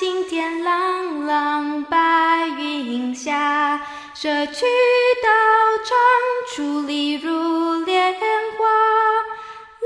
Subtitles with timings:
[0.00, 3.82] 青天朗朗，白云下，
[4.14, 4.64] 社区
[5.22, 5.28] 道
[5.84, 5.94] 场，
[6.56, 8.18] 矗立如莲花。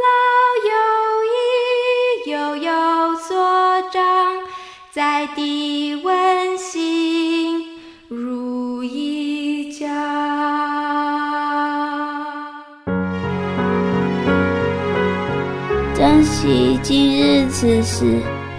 [0.04, 0.06] 老
[0.70, 0.72] 友
[1.34, 4.36] 谊，悠有所长，
[4.92, 9.88] 在地温馨如一家。
[15.96, 18.22] 珍惜今日此时，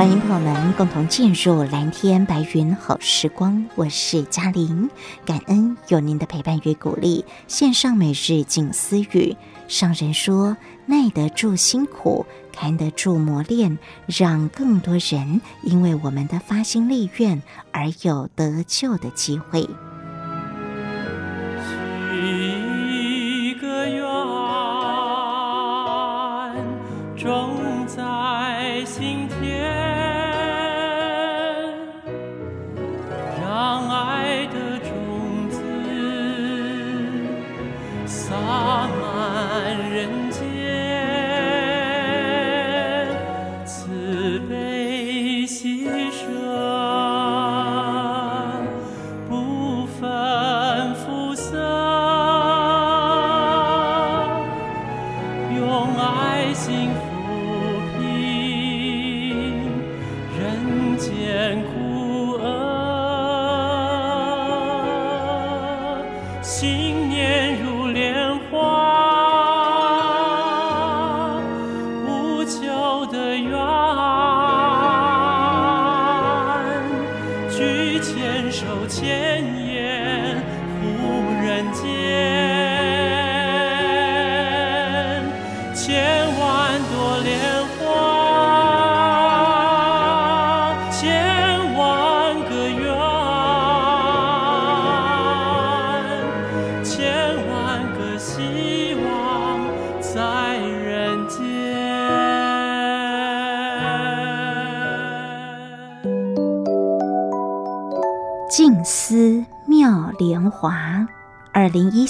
[0.00, 4.88] 欢迎朋友们共同进入蓝天白云好时光，我是嘉玲，
[5.26, 7.22] 感恩有您的陪伴与鼓励。
[7.46, 9.36] 线上每日静思语，
[9.68, 10.56] 上人说：
[10.86, 19.68] 耐得住辛苦，扛得住磨练，让更多人因为我们的发心立愿而有得救的机会。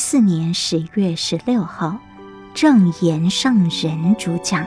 [0.03, 1.99] 四年十月十六号，
[2.55, 4.67] 正言上人主讲。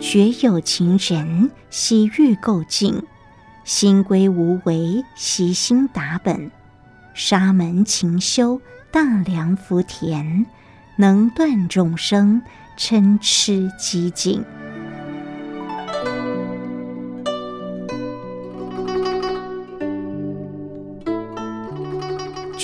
[0.00, 3.02] 觉有情人悉欲垢净，
[3.64, 6.48] 心归无为，悉心达本。
[7.12, 8.60] 沙门勤修，
[8.92, 10.46] 大良福田，
[10.96, 12.40] 能断众生
[12.78, 14.44] 嗔痴激进。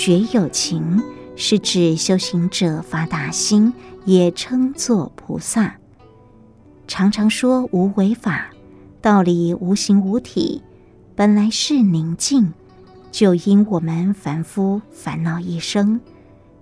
[0.03, 0.99] 觉有情
[1.35, 3.71] 是指修行者发大心，
[4.03, 5.75] 也称作菩萨。
[6.87, 8.49] 常常说无为法，
[8.99, 10.63] 道理无形无体，
[11.13, 12.51] 本来是宁静，
[13.11, 16.01] 就因我们凡夫烦恼一生，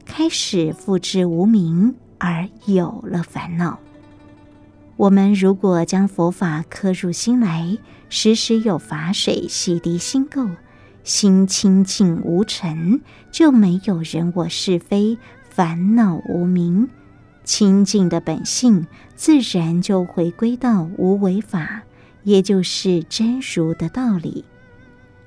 [0.06, 3.80] 开始复至无明而有了烦恼。
[4.98, 7.78] 我们如果将佛法刻入心来，
[8.10, 10.50] 时时有法水洗涤心垢。
[11.04, 13.02] 心清净无尘，
[13.32, 15.18] 就没有人我是非、
[15.50, 16.88] 烦恼无明，
[17.44, 21.82] 清净的本性自然就回归到无为法，
[22.24, 24.46] 也就是真如的道理。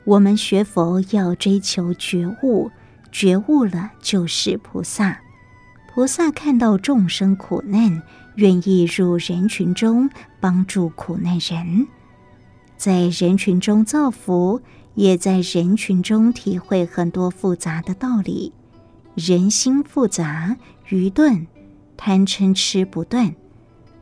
[0.04, 2.70] 我们学佛要追求觉悟，
[3.10, 5.20] 觉悟了就是菩萨。
[5.92, 8.02] 菩萨看到众生苦难，
[8.36, 10.08] 愿意入人群中
[10.40, 11.86] 帮助苦难人，
[12.76, 14.60] 在人群中造福。
[14.94, 18.52] 也在人群中体会很多复杂的道理，
[19.14, 20.56] 人心复杂，
[20.88, 21.46] 愚钝，
[21.96, 23.34] 贪嗔痴不断，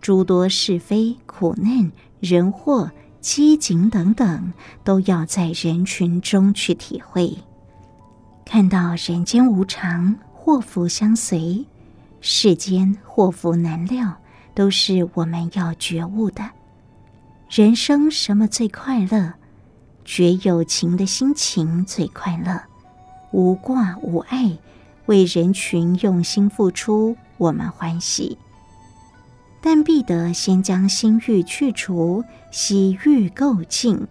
[0.00, 2.90] 诸多是非、苦难、人祸、
[3.20, 4.52] 饥馑等等，
[4.82, 7.36] 都要在人群中去体会。
[8.44, 11.64] 看到人间无常，祸福相随，
[12.20, 14.16] 世间祸福难料，
[14.54, 16.50] 都是我们要觉悟的。
[17.48, 19.34] 人生什么最快乐？
[20.04, 22.60] 觉有情的心情最快乐，
[23.30, 24.58] 无挂无碍，
[25.06, 28.36] 为人群用心付出，我们欢喜。
[29.60, 34.08] 但必得先将心欲去除，洗欲垢净，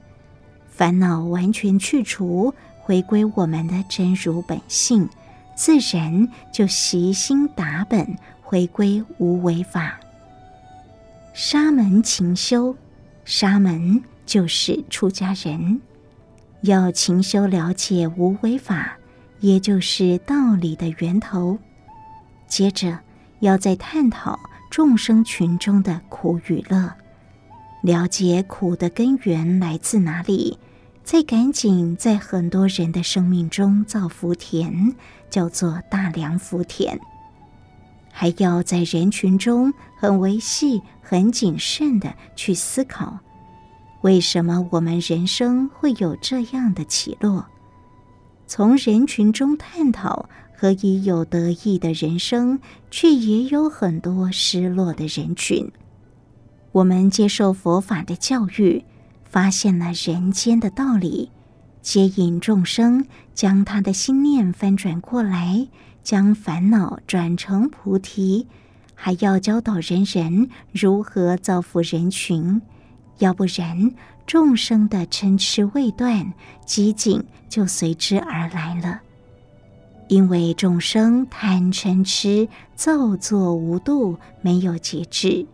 [0.69, 5.09] 烦恼完全去除，回归我们的真如本性，
[5.55, 9.99] 自然就习心达本，回归无为法。
[11.33, 12.75] 沙门勤修，
[13.25, 15.81] 沙门就是出家人，
[16.61, 18.95] 要勤修了解无为法，
[19.39, 21.57] 也就是道理的源头。
[22.47, 22.99] 接着
[23.39, 24.39] 要再探讨。
[24.69, 26.93] 众生群中的苦与乐，
[27.81, 30.59] 了解苦的根源来自哪里，
[31.03, 34.93] 再赶紧在很多人的生命中造福田，
[35.27, 36.99] 叫做大良福田。
[38.11, 43.17] 还要在人群中很维系、很谨慎地去思考，
[44.01, 47.45] 为什么我们人生会有这样的起落？
[48.47, 50.29] 从人群中探讨。
[50.61, 52.59] 何以有得意的人生，
[52.91, 55.71] 却也有很多失落的人群？
[56.73, 58.83] 我们接受佛法的教育，
[59.23, 61.31] 发现了人间的道理，
[61.81, 65.69] 接引众生，将他的心念翻转过来，
[66.03, 68.45] 将烦恼转成菩提，
[68.93, 72.61] 还要教导人人如何造福人群。
[73.19, 73.93] 要不然，
[74.25, 76.33] 众生的嗔痴未断，
[76.65, 79.01] 寂静就随之而来了。
[80.07, 85.45] 因为众生贪嗔痴造作无度，没有节制。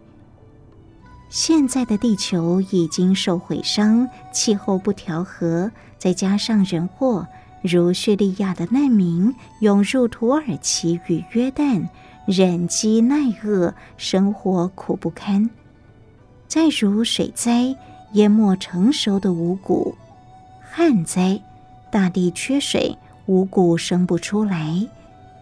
[1.30, 7.28] 现在的地球已经受毁伤，气候不调和，再加上人祸，
[7.62, 11.86] 如叙利亚的难民涌入土耳其与约旦，
[12.26, 15.50] 忍饥耐饿，生活苦不堪。
[16.48, 17.76] 再如水灾，
[18.14, 19.96] 淹没成熟的五谷；
[20.62, 21.42] 旱灾，
[21.90, 22.98] 大地缺水。
[23.28, 24.88] 五谷生不出来，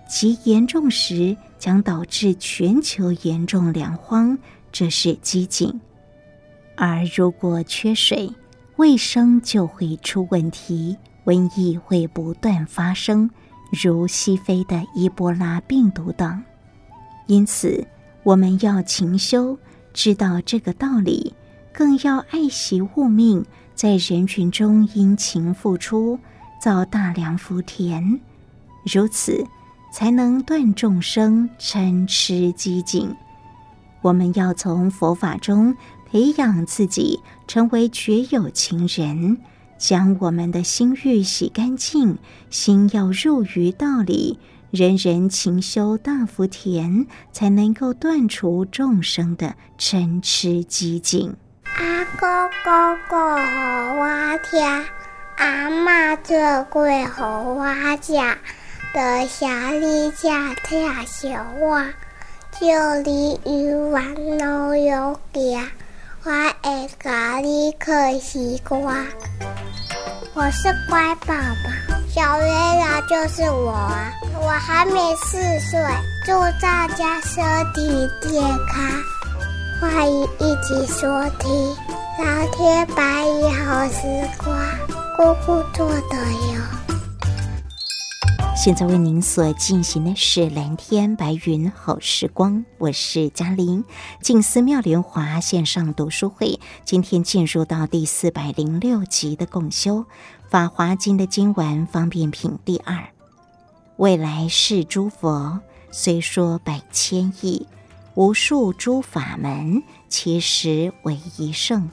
[0.08, 4.38] 极严重时将导致全球严重粮荒，
[4.72, 5.74] 这是饥馑。
[6.78, 8.32] 而如果缺水，
[8.78, 13.30] 卫生就会出问题，瘟疫会不断发生，
[13.84, 16.42] 如西非的伊波拉病毒等。
[17.28, 17.86] 因此，
[18.24, 19.58] 我们要勤修，
[19.94, 21.34] 知道这个道理，
[21.72, 23.46] 更要爱惜物命，
[23.76, 26.20] 在人群中殷勤付出。
[26.62, 28.22] 造大良福田，
[28.86, 29.46] 如此
[29.92, 33.14] 才能断众生嗔痴激进。
[34.02, 35.76] 我们要从佛法中
[36.10, 37.20] 培养自己，
[37.50, 39.40] 成为绝有情人，
[39.78, 42.18] 将我们的心欲洗干净，
[42.50, 44.40] 心要入于道理，
[44.74, 51.36] 人人勤修大福田，才能够断除众生的嗔痴激进。
[51.76, 54.84] 阿哥哥哥好哇天。
[55.38, 56.36] 阿妈做
[56.72, 56.92] 过给
[57.22, 57.68] 我
[58.02, 58.14] 吃，
[58.96, 61.30] 的下里家太小
[61.62, 61.88] 哇，
[62.60, 62.66] 就
[63.06, 65.56] 你一碗老油鸡，
[66.24, 66.32] 我
[66.64, 69.06] 爱咖喱可西瓜。
[70.36, 74.12] 我是乖宝宝，小月亮就是我啊！
[74.42, 75.80] 我还没四岁，
[76.26, 78.92] 祝大家身体健康，
[79.80, 81.08] 欢迎一起收
[81.38, 81.52] 听
[82.18, 84.02] 《蓝天白云好时
[84.44, 84.58] 光》。
[85.16, 86.64] 姑姑做的哟。
[88.56, 93.84] 现在为您所进行的是蓝天白云好时光，我是嘉玲。
[94.22, 99.96] 静思妙莲华线上读书会，今天进入到第四百零六集的共修
[100.54, 103.08] 《法华经》的经文方便品第二。
[103.98, 107.66] 未来世诸佛虽说百千亿，
[108.14, 111.90] 无数诸法门，其实为一圣。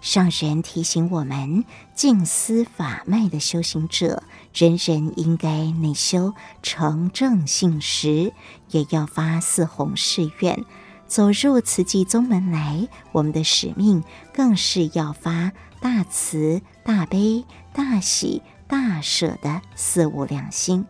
[0.00, 1.64] 上人提醒我们，
[1.94, 8.32] 静思法脉的修行者，人人应该内修成正信实，
[8.72, 10.64] 也要发四弘誓愿。
[11.06, 14.02] 走入慈济宗门来，我们的使命
[14.34, 20.84] 更是要发大慈、大悲、大喜、大舍的四无量心，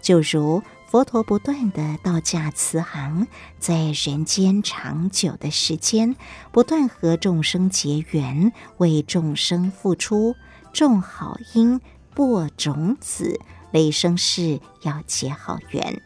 [0.00, 0.62] 就如。
[0.88, 3.26] 佛陀不断的道驾慈航，
[3.58, 6.14] 在人间长久的时间，
[6.52, 10.36] 不断和众生结缘，为众生付出，
[10.72, 11.80] 种好因，
[12.14, 13.40] 播种子，
[13.72, 16.00] 累生世要结好缘。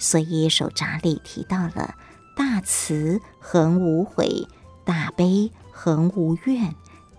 [0.00, 1.94] 所以手札里提到了
[2.36, 4.48] 大慈恒无悔，
[4.84, 6.74] 大悲恒无怨，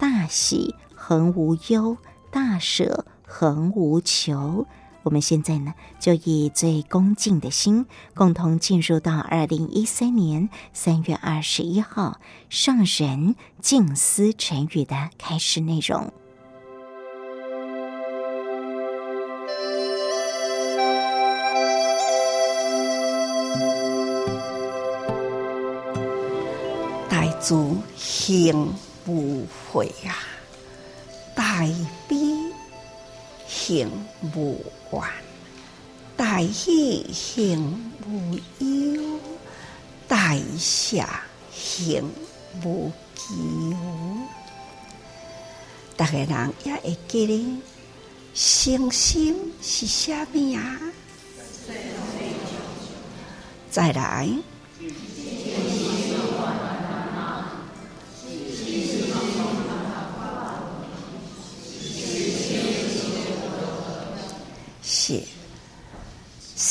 [0.07, 1.97] 大喜恒无忧，
[2.29, 4.67] 大舍恒无求。
[5.01, 12.19] 我们现在呢，就以最恭敬的心，共同进入到二零一三年三月二十一号
[12.49, 16.13] 上人静思晨语的开始内容。
[27.09, 28.71] 大足行。
[29.07, 30.17] 无悔啊，
[31.35, 31.61] 大
[32.07, 32.17] 悲
[33.47, 33.89] 行
[34.33, 34.59] 无
[34.91, 35.01] 怨，
[36.17, 39.19] 大喜行无忧，
[40.07, 41.03] 大舍
[41.53, 42.11] 行
[42.63, 43.33] 无求。
[45.95, 47.61] 大家人也会记得，
[48.33, 50.79] 信心是啥物啊？
[53.69, 54.29] 再来。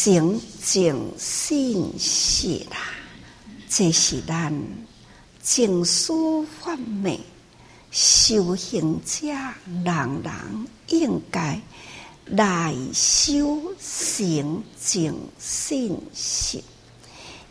[0.04, 2.76] 诚净信实啦，
[3.70, 4.52] 这是咱
[5.40, 6.12] 净思
[6.44, 7.18] 法门
[7.90, 9.28] 修行者
[9.82, 11.58] 人人应该
[12.26, 16.62] 来修诚净信实，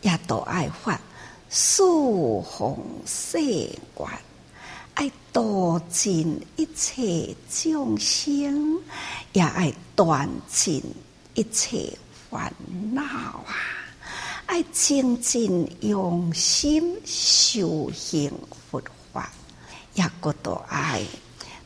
[0.03, 1.01] 也都爱发
[1.49, 4.07] 四弘誓愿，
[4.93, 8.79] 爱度尽一切众生。
[9.31, 10.83] 也爱断尽
[11.33, 11.97] 一切
[12.33, 12.51] 烦
[12.91, 13.53] 恼啊！
[14.47, 18.33] 爱静静用心修行
[18.69, 18.81] 佛
[19.13, 19.31] 法，
[19.93, 21.03] 也个都爱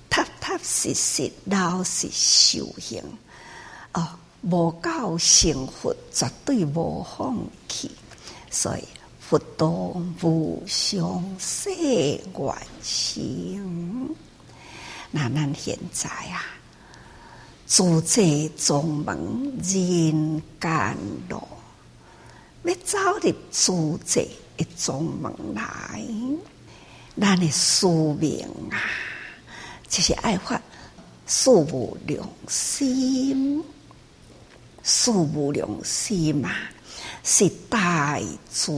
[0.10, 3.02] 踏踏实实老实修行。
[3.94, 4.08] 哦，
[4.42, 7.38] 无够成佛绝对无放
[7.70, 7.90] 弃，
[8.52, 8.84] 所以
[9.20, 9.68] 佛道
[10.22, 14.16] 无上誓愿行。
[15.12, 16.57] 那咱现在啊。
[17.68, 19.18] 自在宗门
[19.62, 20.98] 人间
[21.28, 21.46] 路，
[22.64, 26.02] 要走入自在的宗门来，
[27.20, 28.80] 咱的使命啊，
[29.90, 30.62] 就是爱发
[31.26, 33.62] 四无良心，
[34.82, 36.50] 四无良心嘛，
[37.22, 38.18] 是大
[38.50, 38.72] 慈、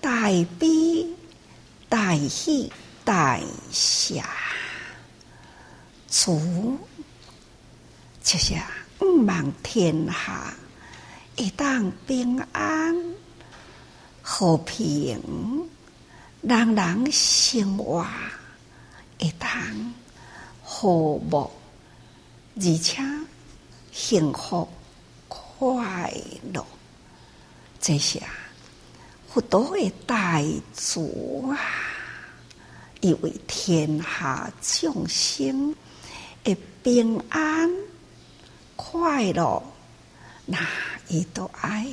[0.00, 1.04] 大悲、
[1.88, 2.72] 大喜、
[3.04, 3.40] 大
[3.72, 4.14] 舍。
[6.08, 6.32] 慈
[8.22, 8.54] 就是
[9.00, 10.54] 毋望天下
[11.36, 12.94] 会当平安
[14.22, 15.68] 和平，
[16.42, 18.06] 人人生活
[19.18, 19.50] 会当
[20.62, 21.50] 和睦，
[22.56, 23.02] 而且
[23.90, 24.68] 幸福
[25.28, 26.12] 快
[26.52, 26.64] 乐。
[27.80, 28.22] 这些
[29.32, 30.42] 佛陀的大
[30.74, 31.00] 慈
[31.50, 31.58] 啊，
[33.00, 35.74] 以为天下众生。
[36.42, 37.70] 会平安
[38.82, 39.62] 快乐，
[40.46, 40.58] 那
[41.08, 41.86] 伊都爱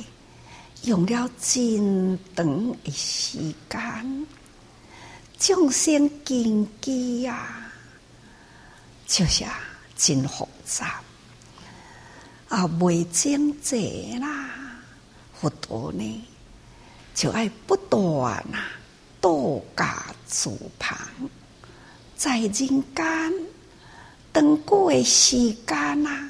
[0.84, 4.26] 用了真长的时间，
[5.38, 7.70] 众生根基呀，
[9.06, 9.44] 就是
[9.96, 11.02] 真复杂
[12.48, 13.76] 啊，未经者
[14.18, 14.48] 啦，
[15.38, 16.24] 佛陀呢，
[17.14, 18.64] 就爱不断啊，
[19.20, 20.96] 度假自旁，
[22.16, 22.84] 在人间。
[24.30, 26.27] 长久的时间啊，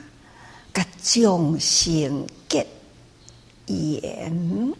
[0.74, 2.66] 甲众生结
[3.66, 4.74] 缘，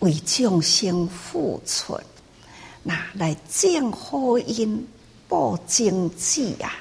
[0.00, 1.98] 为众生付出，
[2.82, 4.86] 那来证好因
[5.28, 6.72] 报净智啊，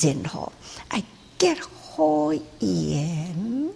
[0.00, 0.52] 然后
[0.88, 1.02] 爱
[1.38, 3.70] 结好缘，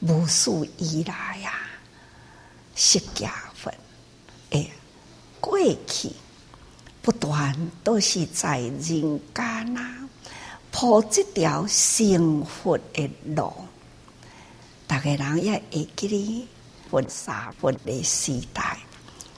[0.00, 1.52] 无数以来呀，
[2.74, 3.72] 释迦佛
[4.50, 4.70] 诶，
[5.40, 6.10] 过去
[7.02, 8.80] 不断都是在人
[9.34, 10.07] 间啊。
[10.80, 13.52] 铺这条幸福的路，
[14.86, 16.48] 大家人也会记得
[16.88, 18.78] 佛三佛的时代，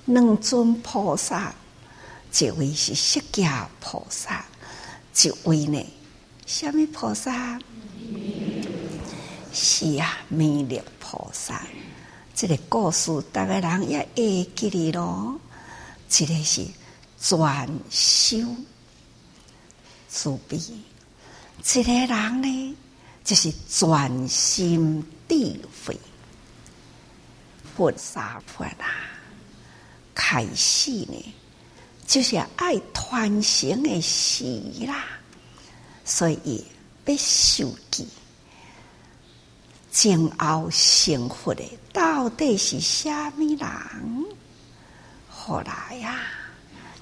[0.04, 1.54] 两尊菩萨，
[2.38, 4.44] 一位是释迦菩萨，
[5.22, 5.82] 一位呢，
[6.44, 7.58] 什么菩萨？
[9.50, 11.66] 是啊，弥勒菩萨。
[12.34, 15.40] 这个故事，大家人也会记得咯。
[16.06, 16.66] 这个是
[17.18, 18.36] 专修
[20.06, 20.60] 慈悲。
[21.62, 22.76] 这个人呢，
[23.22, 25.98] 就是专心智慧，
[27.76, 28.88] 佛三佛啊，
[30.14, 31.34] 开始呢，
[32.06, 34.44] 就是爱传承的事
[34.86, 35.04] 啦。
[36.04, 36.64] 所以
[37.04, 38.08] 要受记，
[39.92, 41.62] 前后成佛的
[41.92, 43.68] 到底是虾米人？
[45.28, 46.22] 后来呀、啊，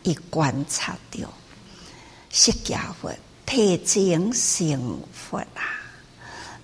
[0.03, 1.33] 伊观察到
[2.31, 3.15] 释迦佛。
[3.49, 5.81] 提前成佛啊！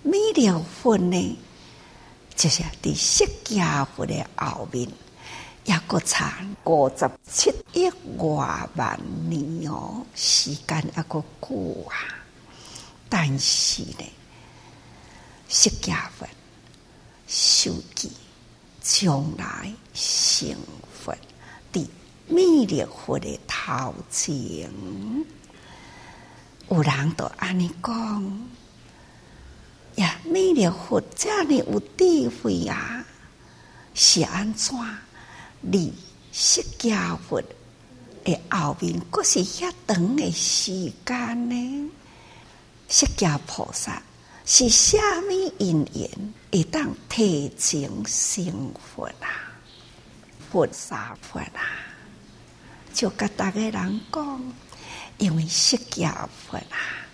[0.03, 1.39] 弥勒佛呢，
[2.37, 4.87] 就是伫释迦佛的后面，
[5.65, 7.89] 也搁差五十七亿
[8.19, 9.01] 外万
[9.31, 11.97] 年哦，时间也搁久啊。
[13.09, 14.05] 但是呢，
[15.49, 16.29] 释迦佛
[17.27, 18.13] 受记
[18.83, 20.55] 将来成
[20.93, 21.17] 佛，
[21.73, 21.89] 伫
[22.29, 24.71] 弥勒佛的头前，
[26.75, 28.49] 有人都安尼讲
[29.95, 33.05] 呀，弥勒佛这样有智慧啊，
[33.95, 34.77] 是安怎？
[35.61, 35.95] 你
[36.33, 37.41] 释迦佛
[38.25, 41.91] 的后面，阁是遐长的时间呢？
[42.89, 44.03] 释迦菩萨
[44.45, 46.11] 是虾米因缘，
[46.51, 49.31] 会当提前成佛啊？
[50.51, 51.63] 佛萨佛啊？
[52.93, 54.53] 就甲大家人讲，
[55.19, 57.07] 因为释迦佛啊，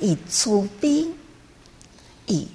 [0.00, 1.06] 伊慈悲，
[2.26, 2.46] 伊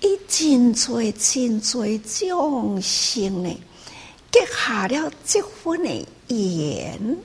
[0.00, 3.60] 伊真济真济众生呢，
[4.32, 7.16] 结下了这份的缘，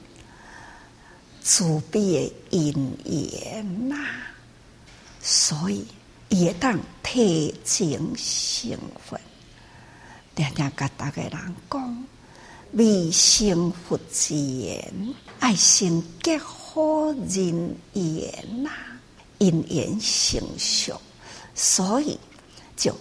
[1.42, 3.96] 慈悲的因缘呐，
[5.22, 5.86] 所以
[6.30, 9.20] 伊会当提前成佛，
[10.36, 12.06] 常常甲大家人讲。
[12.72, 14.94] 未成佛前，
[15.40, 16.38] 爱先结
[16.76, 18.70] 好人缘呐，
[19.38, 21.00] 因缘成熟，
[21.54, 22.20] 所以
[22.76, 22.94] 就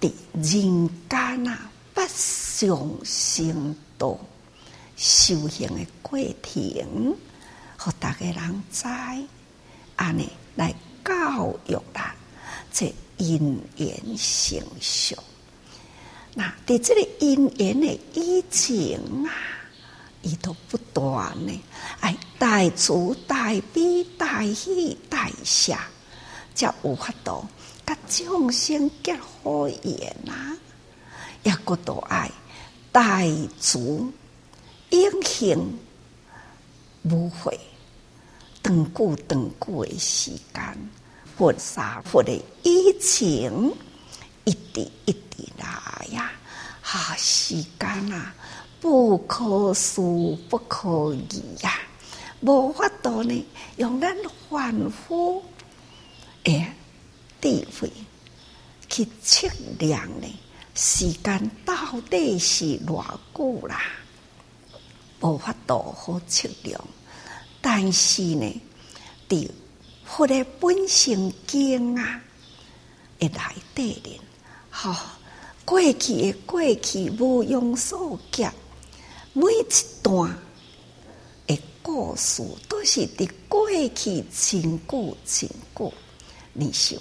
[0.00, 4.18] 伫人间啊，不上生道
[4.96, 7.16] 修行的过程，
[7.78, 8.82] 互大家人知，
[9.94, 12.16] 安尼来教育咱，
[12.72, 15.16] 这因缘成熟。
[16.34, 19.30] 那伫即个因缘的以前啊，
[20.24, 21.62] 伊都不断呢，
[22.00, 25.76] 哎，大慈大悲大喜大舍，
[26.54, 27.46] 才有法度
[27.84, 30.56] 甲众生结好缘呐，
[31.42, 32.30] 也阁都爱
[32.90, 33.20] 大
[33.60, 33.78] 慈
[34.90, 35.78] 永恒
[37.02, 37.60] 无悔，
[38.62, 40.90] 长久长久的时间，
[41.36, 43.52] 佛沙佛的以前，
[44.44, 46.32] 一滴一滴来呀，
[46.80, 48.34] 哈时间啊，
[48.84, 50.02] 不可思
[50.50, 51.72] 不可议呀，
[52.42, 53.46] 无法度呢，
[53.78, 54.14] 用咱
[54.50, 55.42] 凡夫
[56.42, 56.70] 诶
[57.40, 57.90] 智慧
[58.90, 60.26] 去测量呢，
[60.74, 61.74] 时间到
[62.10, 63.02] 底是偌
[63.34, 63.80] 久啦？
[65.22, 66.78] 无法度好测量，
[67.62, 68.60] 但是呢，
[69.26, 69.48] 伫
[70.04, 72.20] 佛的本性经啊，
[73.18, 74.20] 会来对的。
[74.68, 74.94] 好、
[75.64, 78.46] 过去的过去无庸所及，
[79.36, 79.66] 每一
[80.00, 80.32] 段
[81.48, 85.92] 的故事都是伫过去真久真久。
[86.52, 86.96] 你想，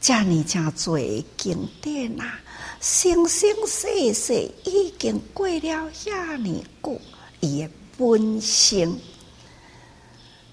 [0.00, 2.38] 遮尔正济经典啊，
[2.80, 7.00] 生生世世已经过了遐尼久，
[7.40, 8.96] 伊的本性，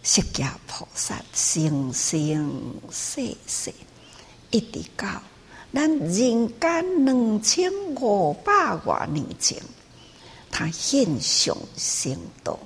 [0.02, 2.52] 释迦菩萨生生
[2.89, 3.72] 世世
[4.50, 5.22] 一直到。
[5.72, 6.10] 咱人
[6.60, 9.62] 间两千五百多年前，
[10.58, 12.58] 他现象生动，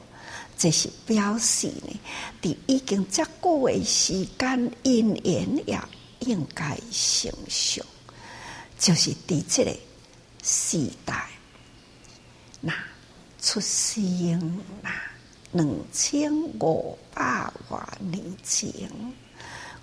[0.55, 1.99] 这是表示呢，
[2.39, 5.81] 伫已经足够的时间，因缘也
[6.19, 7.83] 应该成熟，
[8.77, 9.75] 就是伫这个
[10.43, 11.29] 时代，
[12.61, 12.71] 那
[13.41, 14.91] 出生那
[15.53, 18.71] 两千五百万年前，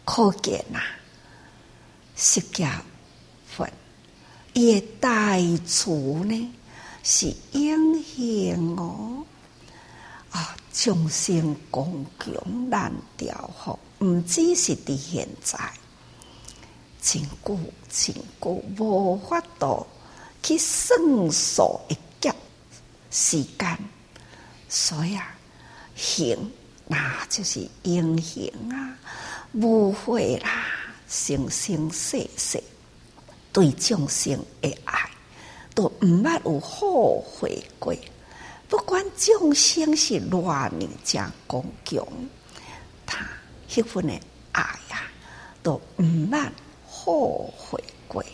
[0.05, 0.81] 可见呐，
[2.14, 2.71] 释迦。
[4.53, 5.90] 伊的大慈
[6.25, 6.55] 呢，
[7.09, 9.25] 是英雄哦，
[10.33, 15.57] 啊，众生共穷难调伏，毋只是伫现在，
[17.01, 17.57] 真久
[17.88, 19.87] 真久无法度
[20.42, 20.99] 去算
[21.31, 22.35] 数一劫
[23.12, 23.79] 时间，
[24.69, 25.33] 所以啊，
[25.95, 26.37] 行
[26.88, 28.99] 那就是英雄啊，
[29.53, 30.66] 无悔啦，
[31.07, 32.61] 生生世世。
[33.53, 35.09] 对众生的爱，
[35.77, 37.95] 都毋捌有后悔过。
[38.67, 40.73] 不管众生是偌尔
[41.05, 42.05] 正刚强，
[43.05, 43.25] 他
[43.71, 44.15] 迄份的
[44.53, 45.03] 爱呀，
[45.62, 46.49] 都毋捌
[46.89, 48.25] 后悔过。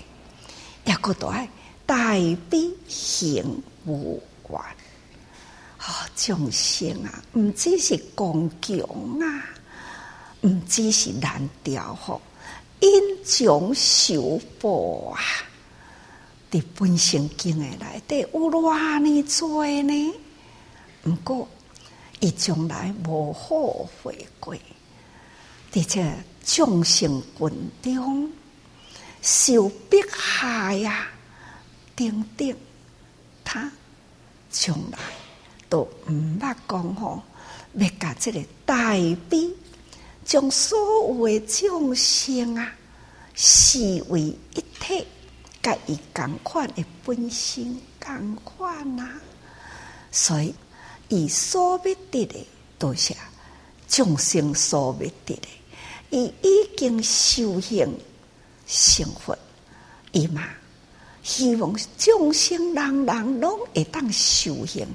[0.84, 1.46] 也阁都爱
[1.84, 2.14] 大
[2.48, 4.64] 悲行无关。
[5.78, 8.78] 啊，众生啊，毋只是刚强
[9.20, 9.44] 啊，
[10.42, 12.20] 毋只是难调伏。
[12.80, 15.20] 因种受报啊！
[16.52, 19.00] 伫本性经的内底有偌尔
[19.40, 20.14] 多呢？
[21.04, 21.48] 毋过
[22.20, 24.54] 伊从来无后悔过，
[25.72, 28.30] 伫这众生群中
[29.22, 31.08] 受迫害呀，
[31.96, 32.54] 等等，
[33.42, 33.72] 他
[34.50, 34.98] 从来
[35.68, 37.22] 都毋捌讲吼，
[37.74, 38.92] 要甲这个大
[39.30, 39.50] 悲。
[40.24, 42.72] 将所有诶众生啊
[43.34, 45.04] 视为一体，
[45.62, 49.20] 甲伊共款诶本性共款啊，
[50.10, 50.52] 所以
[51.08, 52.46] 伊所要得的，
[52.78, 53.14] 都是
[53.86, 55.48] 众生所要得的。
[56.10, 57.88] 伊已经修行
[58.66, 59.38] 成佛，
[60.10, 60.48] 伊嘛
[61.22, 64.86] 希望众生人人拢会当修行，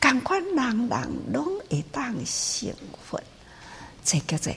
[0.00, 2.74] 共款人人拢会当成
[3.08, 3.20] 佛，
[4.02, 4.52] 这叫做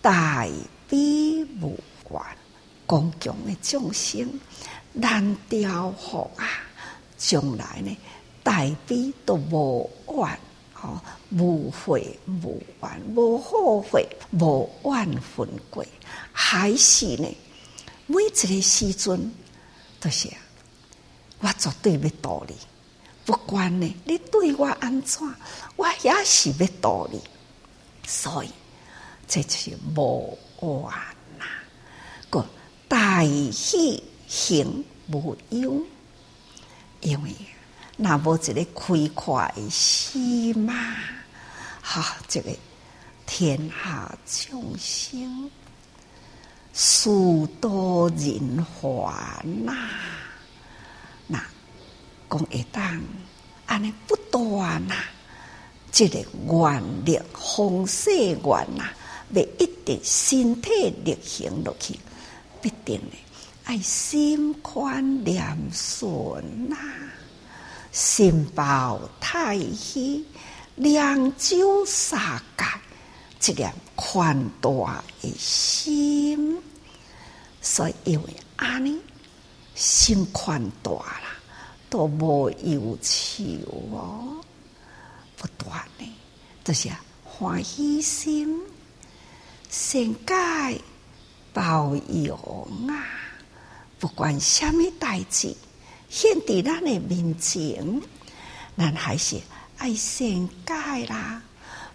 [0.00, 0.48] 大
[0.88, 2.24] 悲无关，
[2.86, 4.28] 刚强的众生
[5.00, 6.48] 难雕琢啊！
[7.16, 7.96] 将来呢，
[8.42, 10.38] 大悲都无怨，
[10.72, 15.86] 吼，无悔无怨，无后悔，无怨愤悔，
[16.32, 17.28] 还是呢？
[18.08, 19.32] 每一个时阵
[20.00, 20.36] 都是啊，
[21.40, 22.56] 我绝对要道你，
[23.24, 25.22] 不管呢，你对我安怎，
[25.76, 27.20] 我也是要道你，
[28.04, 28.50] 所以
[29.28, 30.90] 这就是无怨
[31.38, 31.44] 呐，
[32.30, 32.44] 个
[32.88, 35.84] 大喜行无忧。
[37.00, 37.32] 因为
[37.96, 40.74] 那无一个开阔的心嘛，
[41.80, 42.50] 哈，这个
[43.24, 45.48] 天下众生，
[46.74, 49.14] 殊多人欢
[49.64, 49.72] 呐，
[51.28, 51.40] 那
[52.28, 53.00] 讲会当
[53.66, 54.94] 安尼不断呐，
[55.92, 58.90] 这个愿力丰盛愿呐，
[59.32, 61.98] 要一直身体力行落去，
[62.60, 63.16] 必定的。
[63.68, 66.74] 爱心宽念顺呐，
[67.92, 70.24] 心包太虚，
[70.76, 72.18] 两周三
[72.56, 72.64] 界，
[73.38, 76.58] 这样宽大的心，
[77.60, 78.98] 所以因为安尼
[79.74, 81.36] 心宽大啦，
[81.90, 83.44] 都无有求
[83.92, 84.42] 哦，
[85.36, 86.10] 不断的，
[86.64, 86.88] 就是
[87.22, 88.62] 欢喜心，
[89.68, 90.80] 善解
[91.52, 93.27] 包容啊。
[93.98, 95.54] 不管什么代志，
[96.08, 98.00] 现伫咱的面前，
[98.76, 99.40] 咱还是
[99.78, 101.42] 爱善解啦。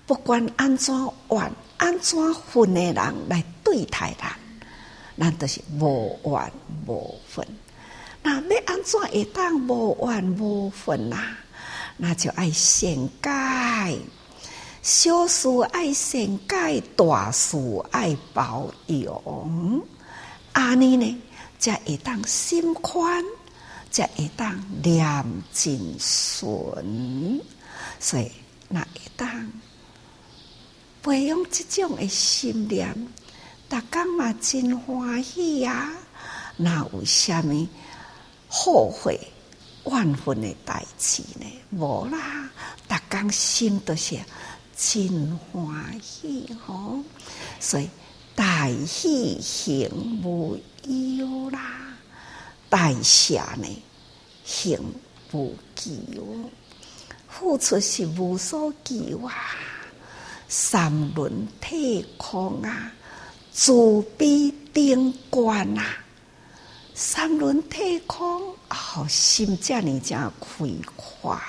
[0.05, 0.93] 不管安怎
[1.29, 4.35] 怨、安怎分的人来对待咱，
[5.17, 6.51] 咱都是无怨
[6.85, 7.47] 无分。
[8.21, 11.17] 那要安怎会当无怨无分呐？
[11.95, 13.97] 那就爱善解，
[14.81, 17.57] 小事爱善解，大事
[17.91, 19.81] 爱包容。
[20.51, 21.21] 安尼呢？
[21.63, 23.23] 才会当心宽，
[23.89, 27.41] 才会当念真顺，
[28.01, 28.29] 所以
[28.67, 29.49] 那会当
[31.01, 32.93] 培养这种的心念，
[33.69, 35.89] 大家嘛真欢喜呀！
[36.57, 37.69] 那有虾米
[38.49, 39.17] 后悔
[39.85, 41.45] 怨愤的代志呢？
[41.71, 42.49] 无啦，
[42.89, 44.19] 大家心都是
[44.75, 46.99] 真欢喜吼，
[47.61, 47.89] 所以
[48.35, 49.89] 大喜行
[50.23, 51.95] 无忧啦，
[52.69, 53.67] 大舍呢，
[54.43, 54.79] 行
[55.31, 56.49] 无求，
[57.29, 59.33] 付出是无所求啊。
[60.47, 62.91] 三轮体空啊，
[63.51, 63.71] 自
[64.17, 65.97] 比顶观啊。
[66.95, 71.39] 三轮体空，哦，心这呢才开阔。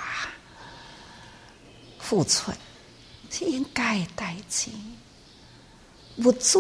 [1.99, 2.53] 付出
[3.31, 4.70] 是应该的代志，
[6.18, 6.59] 物质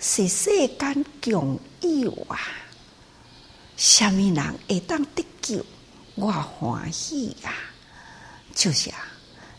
[0.00, 1.58] 是世间强。
[1.80, 2.38] 有啊，
[3.76, 5.62] 什么人会当得救？
[6.14, 7.52] 我欢喜啊！
[8.54, 8.96] 就是啊，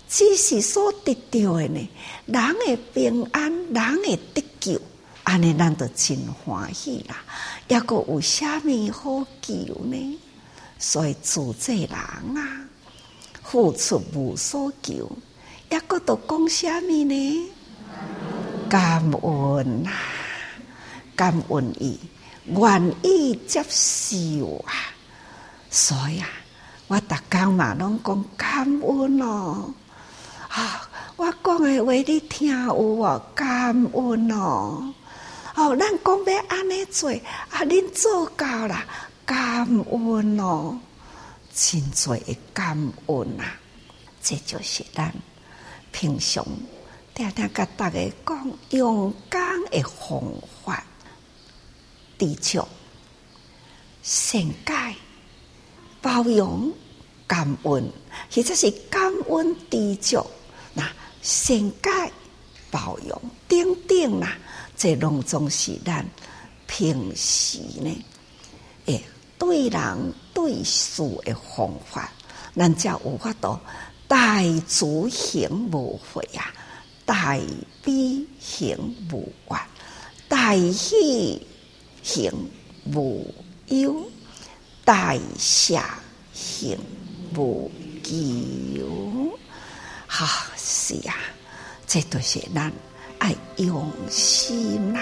[0.09, 1.89] 只是所得到的呢，
[2.25, 4.81] 人的平安，人的得救，
[5.23, 7.23] 安尼咱就真欢喜啦。
[7.67, 9.53] 抑阁有啥物好求
[9.85, 10.19] 呢？
[10.79, 12.65] 所以自这人啊，
[13.43, 15.11] 付出无所求，
[15.69, 17.49] 抑阁都讲虾米呢？
[18.69, 19.91] 感恩啊，
[21.15, 21.99] 感恩伊。
[22.47, 24.73] 愿意接受啊，
[25.71, 26.27] 所以啊，
[26.87, 29.73] 我逐工嘛拢讲感恩哦。
[30.49, 33.21] 啊，我讲的话你听有无？
[33.33, 34.93] 感恩哦。
[35.55, 37.09] 哦，咱讲要安尼做，
[37.49, 38.85] 啊，恁做到啦，
[39.25, 40.77] 感恩哦。
[41.51, 43.57] 真济的感恩啊，
[44.21, 45.11] 这就是咱
[45.91, 46.45] 平常
[47.15, 50.21] 定定甲大家讲用功的方
[50.63, 50.83] 法。
[52.17, 52.65] 知足、
[54.03, 54.95] 善解、
[56.01, 56.71] 包容、
[57.25, 57.91] 感恩，
[58.31, 60.25] 或者是感恩、知足。
[60.73, 60.83] 那
[61.21, 62.11] 善解、
[62.69, 64.37] 包容，等等啦，
[64.77, 66.05] 这拢总是咱
[66.67, 68.05] 平时呢，
[68.85, 69.03] 诶，
[69.37, 72.09] 对人对事的方法，
[72.55, 73.59] 咱才有法度
[74.07, 76.53] 大慈行无悔啊，
[77.05, 77.39] 大
[77.83, 78.77] 悲行
[79.11, 79.59] 无怨，
[80.27, 81.41] 大喜。
[82.05, 82.31] 行
[82.93, 83.33] 无
[83.65, 84.07] 忧，
[84.83, 85.81] 大舍
[86.35, 86.77] 行
[87.35, 87.71] 无
[88.03, 89.35] 求，
[90.05, 91.15] 哈、是啊，
[91.87, 92.71] 这都是咱
[93.17, 94.99] 爱用心呐、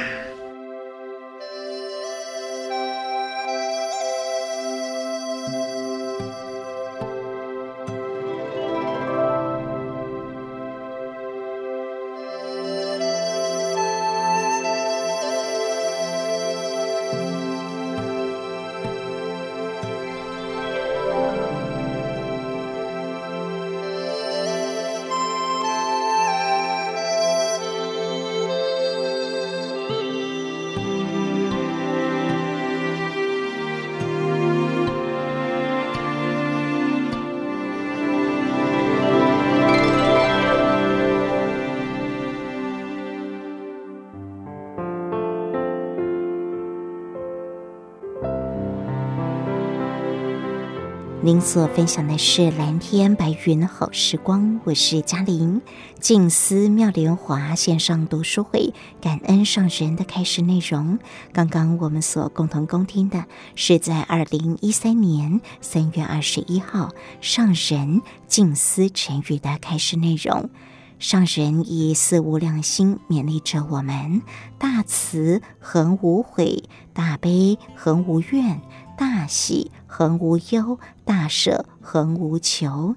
[51.33, 55.63] 您所分享的是蓝天白云好时光，我是嘉玲。
[55.99, 60.99] 静思妙莲华线上读书会，感恩上人的开示内容。
[61.31, 70.51] 刚刚我们所共同恭听的是在二零一三年三月二十一号上人静思晨语的开示内容。
[70.99, 74.21] 上人以四无量心勉励着我们：
[74.59, 78.61] 大慈恒无悔，大悲恒无怨。
[78.95, 82.95] 大喜恒无忧，大舍恒无求。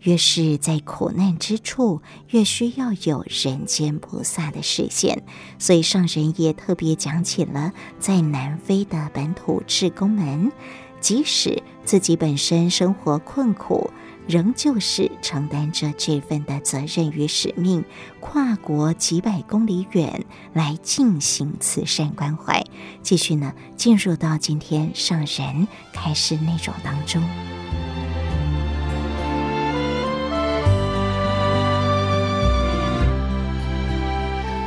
[0.00, 5.22] 越是在苦难之处，越需要有人间菩萨的视线。
[5.58, 10.52] 所以上人也特别讲起了在南非的本土志工们，
[11.00, 13.88] 即使自己本身生活困苦。
[14.26, 17.84] 仍旧是承担着这份的责任与使命，
[18.20, 22.64] 跨国几百公里远来进行慈善关怀。
[23.02, 27.22] 继续呢，进入到今天上人开示内容当中。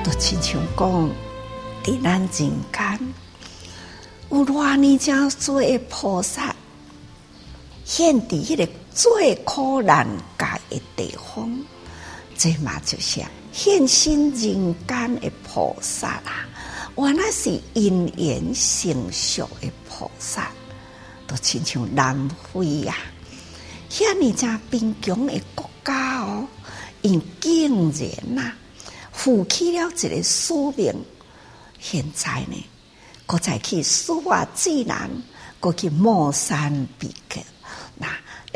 [0.03, 1.09] 都亲像讲，
[1.83, 2.99] 在咱人间
[4.29, 6.55] 有偌尼正做菩萨，
[7.83, 8.69] 现在迄个。
[8.97, 10.07] 最苦难
[10.39, 11.63] 解的地方，
[12.35, 16.47] 这嘛就是现身人间的菩萨啦。
[16.97, 20.51] 原来是因缘成熟的菩萨，
[21.27, 22.95] 都亲像南非呀，
[23.87, 26.47] 遐尼正贫穷的国家哦，
[27.03, 28.51] 因竟然呐
[29.11, 30.91] 负起了一个使命。
[31.79, 32.65] 现在呢，
[33.27, 35.07] 搁再去书画自然，
[35.59, 37.39] 搁去莫桑比克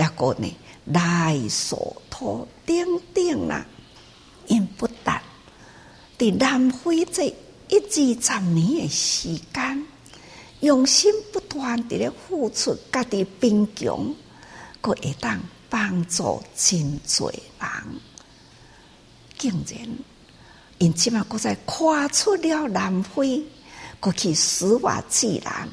[0.02, 0.08] 那。
[0.08, 0.52] 一个呢，
[0.86, 2.76] 来所托等
[3.14, 3.64] 等啦，
[4.48, 5.22] 因不但
[6.18, 7.26] 在南非这
[7.70, 9.86] 一二十年的时间，
[10.62, 14.16] 用心不断地咧付出，家己贫穷，
[14.82, 17.26] 搁会当帮助真济
[17.60, 17.72] 人，
[19.38, 19.88] 竟然
[20.80, 23.44] 因即马搁再跨出了南非，
[24.00, 25.70] 搁去斯瓦季兰，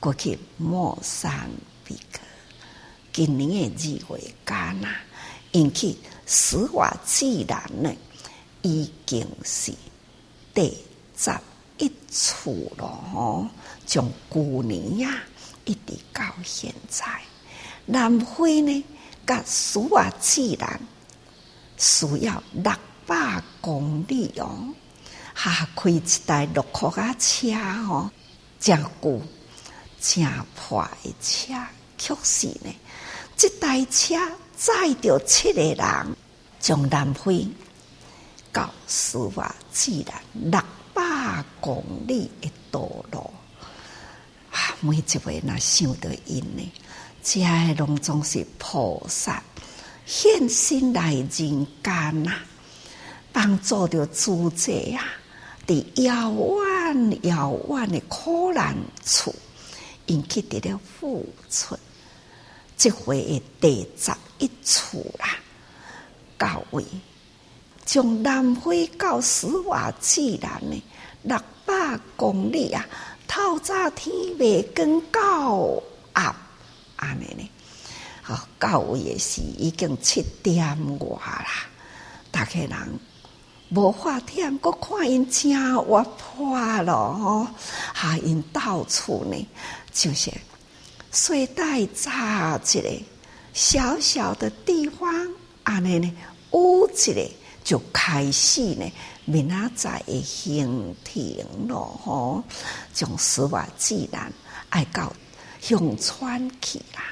[0.00, 1.32] 搁去莫桑
[1.84, 2.18] 比克。
[3.12, 4.88] 今年的二月间呐，
[5.52, 7.94] 引起斯瓦季兰呢，
[8.62, 9.70] 已经是
[10.54, 10.78] 第
[11.14, 11.30] 十
[11.76, 13.46] 一处了吼。
[13.86, 15.22] 从旧年呀，
[15.66, 17.04] 一直到现在，
[17.84, 18.82] 南非呢，
[19.26, 20.80] 甲斯瓦季兰
[21.76, 22.72] 需要六
[23.06, 24.72] 百公里哦，
[25.34, 27.52] 哈开一台洛克啊车
[27.90, 28.10] 哦，
[28.58, 29.20] 真旧、
[30.00, 31.52] 真破的车，
[31.98, 32.74] 确实呢。
[33.42, 34.14] 这台车
[34.56, 36.16] 载着七个人，
[36.60, 37.44] 从南非
[38.52, 40.62] 到斯瓦季兰六
[40.94, 42.78] 百公里的道
[43.10, 43.18] 路，
[44.52, 44.76] 啊！
[44.78, 46.72] 每一位那想到因呢，
[47.20, 49.42] 这些拢总是菩萨
[50.06, 52.30] 现身来人间呐，
[53.32, 55.02] 帮助着诸者啊，
[55.66, 59.34] 伫遥远遥远的苦难处，
[60.06, 61.76] 引起得了付出。
[62.82, 65.36] 这回的第十一处啦，
[66.36, 66.84] 到位
[67.86, 70.82] 从南非到斯瓦季兰呢，
[71.22, 72.84] 六百公里啊，
[73.28, 75.80] 透早天未光到
[76.14, 76.34] 暗，
[76.96, 77.48] 安尼呢，
[78.20, 81.68] 好到位的是已经七点外啦，
[82.32, 83.00] 大家人
[83.68, 87.46] 无法忝，搁看因真活泼咯吼，
[87.94, 89.48] 哈因到处呢
[89.92, 90.32] 就是。
[91.14, 93.02] 随带扎一个
[93.52, 95.30] 小小的地方，
[95.62, 96.10] 安尼呢，
[96.52, 97.30] 屋子咧
[97.62, 98.90] 就开始呢，
[99.26, 102.42] 明仔载的行程咯吼，
[102.94, 104.32] 从斯瓦季兰
[104.70, 105.12] 爱到
[105.60, 107.04] 乡村去啦，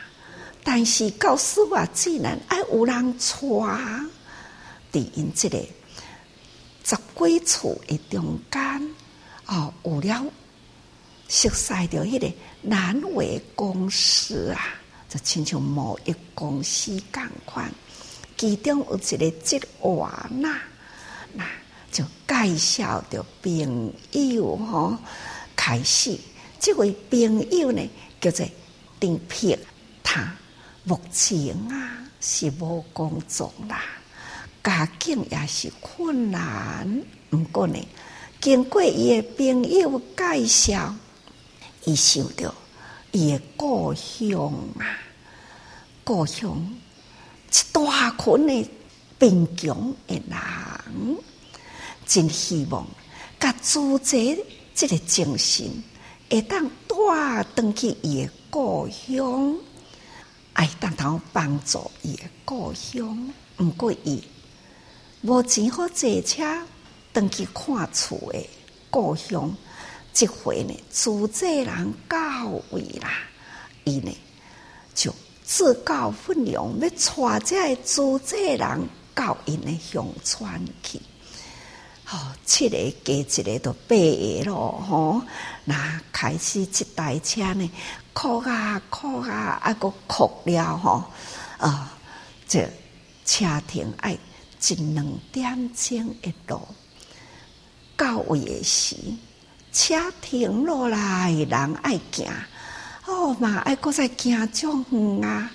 [0.64, 3.78] 但是到斯瓦季兰爱有人带，
[4.90, 5.58] 伫因即个
[6.84, 8.94] 十几处的中间，
[9.44, 10.24] 哦，有了
[11.30, 14.74] 熟悉着迄个南伟公司啊，
[15.08, 17.72] 就亲像某一公司共款，
[18.36, 20.58] 其中有一个职员呐，
[21.32, 21.46] 那
[21.92, 24.98] 就介绍着朋友吼，
[25.54, 26.18] 开始，
[26.58, 27.88] 这位朋友呢
[28.20, 28.44] 叫做
[28.98, 29.56] 丁平，
[30.02, 30.34] 他
[30.82, 33.84] 目前啊是无工作啦，
[34.64, 37.78] 家境也是困难，毋过呢，
[38.40, 40.92] 经过伊个朋友介绍，
[41.90, 42.54] 伊想着
[43.10, 44.86] 伊个故乡啊，
[46.04, 46.56] 故乡
[47.50, 48.70] 一大群的
[49.18, 51.16] 贫穷的人，
[52.06, 52.86] 真希望
[53.40, 54.38] 甲主宰
[54.72, 55.68] 这个精神，
[56.30, 59.58] 会当带转去伊个故乡，
[60.52, 63.32] 爱当头帮助伊个故乡。
[63.58, 64.22] 毋过伊
[65.22, 66.44] 无钱好坐车
[67.12, 68.48] 转去看厝诶
[68.90, 69.52] 故乡。
[70.12, 73.10] 即回呢，主宰人到位啦，
[73.84, 74.16] 伊呢
[74.94, 80.48] 就自告奋勇要带这个主宰人到因的乡村
[80.82, 81.00] 去。
[82.12, 85.22] 哦，七个加一个都八个咯，吼！
[85.64, 87.70] 那开始一台车呢，
[88.12, 91.04] 哭啊哭啊，啊个哭了吼！
[91.58, 91.96] 啊，
[92.48, 92.68] 这
[93.24, 96.60] 车停爱一两点钟一路，
[97.96, 98.96] 到位的时，
[99.72, 102.26] 车停落来，人爱行，
[103.06, 105.50] 哦嘛爱搁再行种远啊，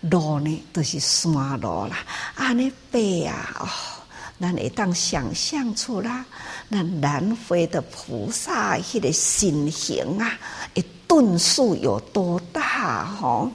[0.00, 1.98] 路呢都，就是山路啦，
[2.34, 2.98] 安尼爬
[3.30, 3.68] 啊，哦。
[4.40, 6.24] 咱会当想象出啦，
[6.68, 10.38] 那南非的菩萨迄个身形啊，
[10.76, 13.50] 会吨数有多大吼？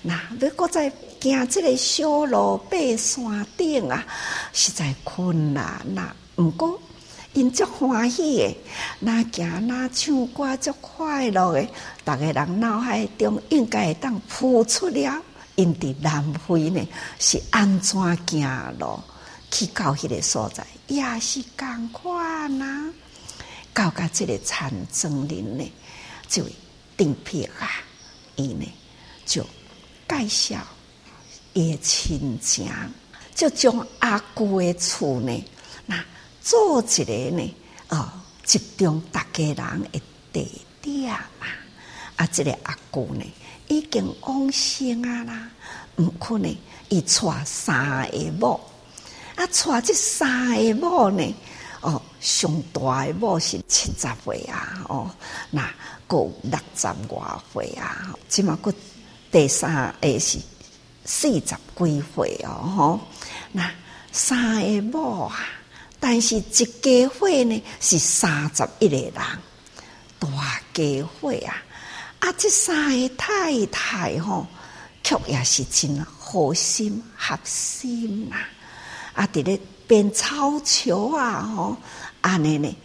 [0.00, 4.06] 那要搁再行这个小路爬山顶啊，
[4.52, 6.14] 实在困难呐。
[6.36, 6.80] 毋过
[7.38, 8.56] 因足欢喜诶，
[8.98, 11.70] 那行那唱歌足快乐诶，
[12.04, 15.22] 逐个人脑海中应该会当浮出了，
[15.54, 16.84] 因伫南非呢
[17.20, 17.96] 是安怎
[18.26, 18.98] 行路？
[19.52, 22.92] 去到迄个所在，也是共款呐。
[23.72, 25.72] 到甲即个田庄林呢，
[26.28, 26.42] 就
[26.96, 27.70] 定皮啊，
[28.34, 28.66] 伊呢
[29.24, 29.44] 就
[30.08, 30.56] 介绍
[31.52, 32.68] 伊亲情，
[33.32, 35.44] 就将阿姑的厝呢，
[36.48, 37.54] 做一个呢，
[37.90, 38.08] 哦，
[38.42, 39.56] 集中大家人
[39.92, 40.00] 的
[40.32, 41.46] 地点嘛。
[42.16, 43.22] 啊，即个阿姑呢，
[43.66, 45.50] 已经往生啊啦，
[45.96, 46.50] 毋可能
[46.88, 48.58] 伊娶三个某。
[49.36, 51.34] 啊，娶这三个某呢？
[51.82, 55.10] 哦，上大的某是七十岁啊，哦，
[55.50, 55.70] 那
[56.06, 58.72] 够六十外岁啊，即嘛个
[59.30, 60.38] 第三个是
[61.04, 63.00] 四十几岁哦，吼，
[63.52, 63.70] 那
[64.12, 65.36] 三个某啊，
[66.00, 69.12] 但是一家伙呢是三十一个人，
[70.18, 70.28] 大
[70.72, 71.62] 家伙啊，
[72.20, 74.46] 啊，这三个太太吼，
[75.02, 78.36] 却也是真好心合心呐。
[79.14, 79.28] 啊！
[79.32, 79.58] 伫咧
[79.88, 81.76] 编草桥啊，吼，
[82.20, 82.76] 安尼呢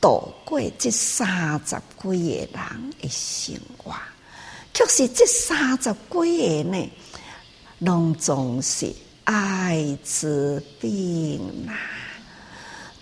[0.00, 3.94] 度过这三十几个人的生活，
[4.72, 6.90] 却是这三十几个呢，
[7.80, 8.90] 拢总是
[9.24, 11.76] 艾滋病啊！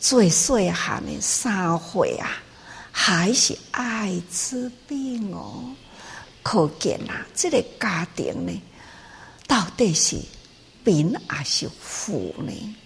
[0.03, 2.29] 最细汉的三岁啊，
[2.91, 5.63] 还是艾滋病哦！
[6.43, 8.63] 可见啊，这个家庭呢，
[9.47, 10.21] 到底是？
[10.85, 12.77] 贫还是富呢？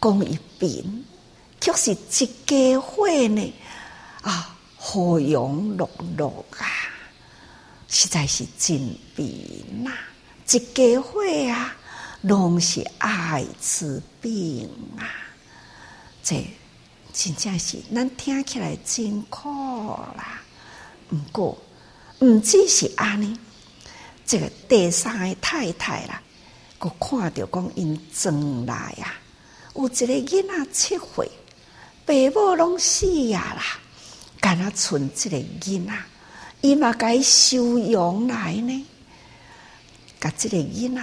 [0.00, 1.04] 讲一贫，
[1.60, 3.54] 却是一家伙呢
[4.22, 6.66] 啊，和庸碌碌啊，
[7.86, 8.76] 实在是真
[9.14, 9.92] 贫呐！
[10.50, 11.20] 一家伙
[11.52, 11.76] 啊，
[12.22, 15.06] 拢是艾滋病啊，
[16.26, 16.44] 这
[17.12, 19.48] 真正是咱听起来真苦
[20.16, 20.42] 啦。
[21.10, 21.56] 毋过，
[22.18, 23.38] 毋只是安尼，
[24.26, 26.20] 这个第三个太太啦。
[26.80, 29.14] 我看到讲因转来啊，
[29.76, 31.30] 有一个囡仔七岁，
[32.04, 33.62] 爸母拢死啊啦，
[34.40, 35.92] 干那剩这个囡仔，
[36.60, 38.86] 伊嘛该收养来呢，
[40.20, 41.00] 甲这个囡仔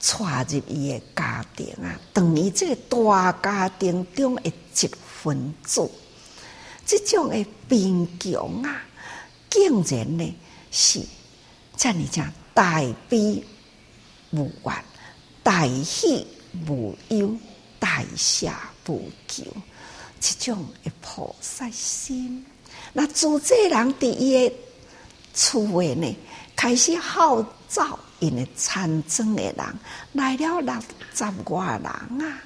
[0.00, 4.90] 带入伊个家庭啊，等于这个大家庭中的一
[5.22, 5.90] 份子。
[6.86, 8.82] 这种的贫穷啊，
[9.50, 10.36] 竟然呢
[10.70, 11.00] 是
[11.76, 13.44] 这样讲大悲
[14.30, 14.74] 无怨。
[15.42, 16.26] 大喜
[16.66, 17.34] 无忧，
[17.78, 18.50] 大舍
[18.86, 19.44] 无求，
[20.20, 22.44] 这种的菩萨心。
[22.92, 24.54] 那主宰人伫伊个
[25.32, 26.16] 厝诶呢，
[26.54, 29.66] 开始号召因个田庄诶人
[30.12, 30.74] 来了六
[31.14, 32.42] 十外人啊！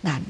[0.00, 0.20] 那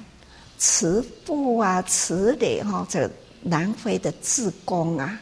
[0.58, 3.10] 慈父啊，慈的哈，这、
[3.42, 5.18] 南非的志工啊，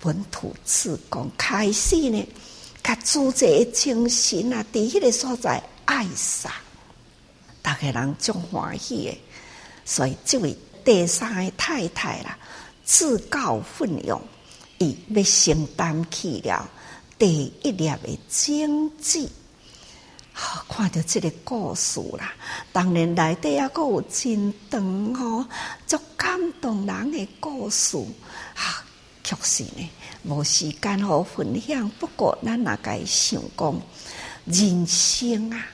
[0.00, 2.28] 本土志工开始呢，
[2.82, 6.50] 甲主这精神啊，伫迄个所在爱上，
[7.62, 9.18] 大家人足欢喜的。
[9.84, 12.36] 所以这位第三个太太啦，
[12.84, 14.20] 自告奋勇，
[14.78, 16.68] 伊要承担起了
[17.18, 19.28] 第一粒的种子。
[20.32, 22.32] 好，看到这个故事啦，
[22.72, 25.44] 当然内底也阁有真长哦，
[25.84, 27.98] 足感动人的故事。
[28.54, 28.84] 啊，
[29.24, 29.90] 确实呢，
[30.22, 31.90] 无时间好分享。
[31.98, 33.80] 不过，咱也该想讲，
[34.44, 35.66] 人生啊，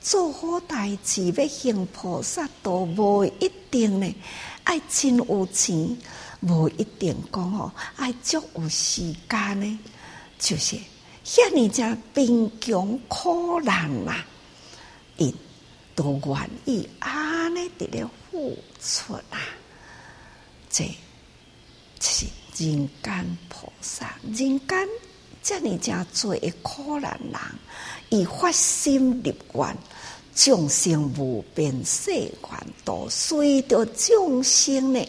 [0.00, 4.14] 做好代志要行菩萨道，无一定呢，
[4.62, 5.98] 爱真有钱，
[6.40, 9.78] 无一定讲哦，爱足有时间呢，
[10.44, 10.76] 就是。
[11.24, 14.22] 遐尔正贫穷苦难呐，
[15.16, 15.34] 因
[15.94, 19.40] 都愿意安尼伫咧付出啊！
[20.68, 20.84] 这
[21.98, 22.26] 就是
[22.58, 24.88] 人间菩萨，人间
[25.42, 27.40] 遮尔正多诶苦难人，
[28.10, 29.74] 伊发心立愿，
[30.34, 32.30] 众生无边誓愿
[32.84, 35.08] 度，随着众生呢，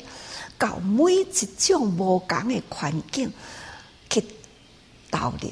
[0.58, 1.26] 到每一
[1.58, 3.30] 种无共诶环境
[4.10, 4.24] 去
[5.16, 5.52] 投入。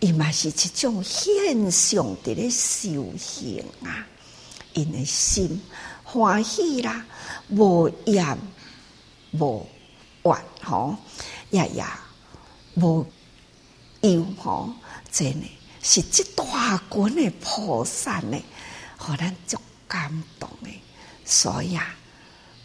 [0.00, 4.06] 伊嘛是一种现象的咧修行啊，
[4.74, 5.62] 因的心
[6.02, 7.06] 欢喜啦，
[7.48, 8.38] 无厌
[9.32, 9.66] 无
[10.24, 10.94] 怨吼，
[11.50, 11.98] 呀呀
[12.74, 13.06] 无
[14.02, 14.74] 忧吼，
[15.10, 15.50] 真诶
[15.82, 18.38] 是即大群的菩萨呢，
[18.98, 19.56] 互咱足
[19.88, 20.80] 感动诶。
[21.24, 21.94] 所以啊，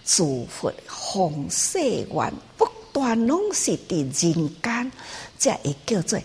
[0.03, 2.70] 祝福红色愿，不
[3.00, 4.91] 断拢是伫人间，
[5.38, 6.20] 才会叫做。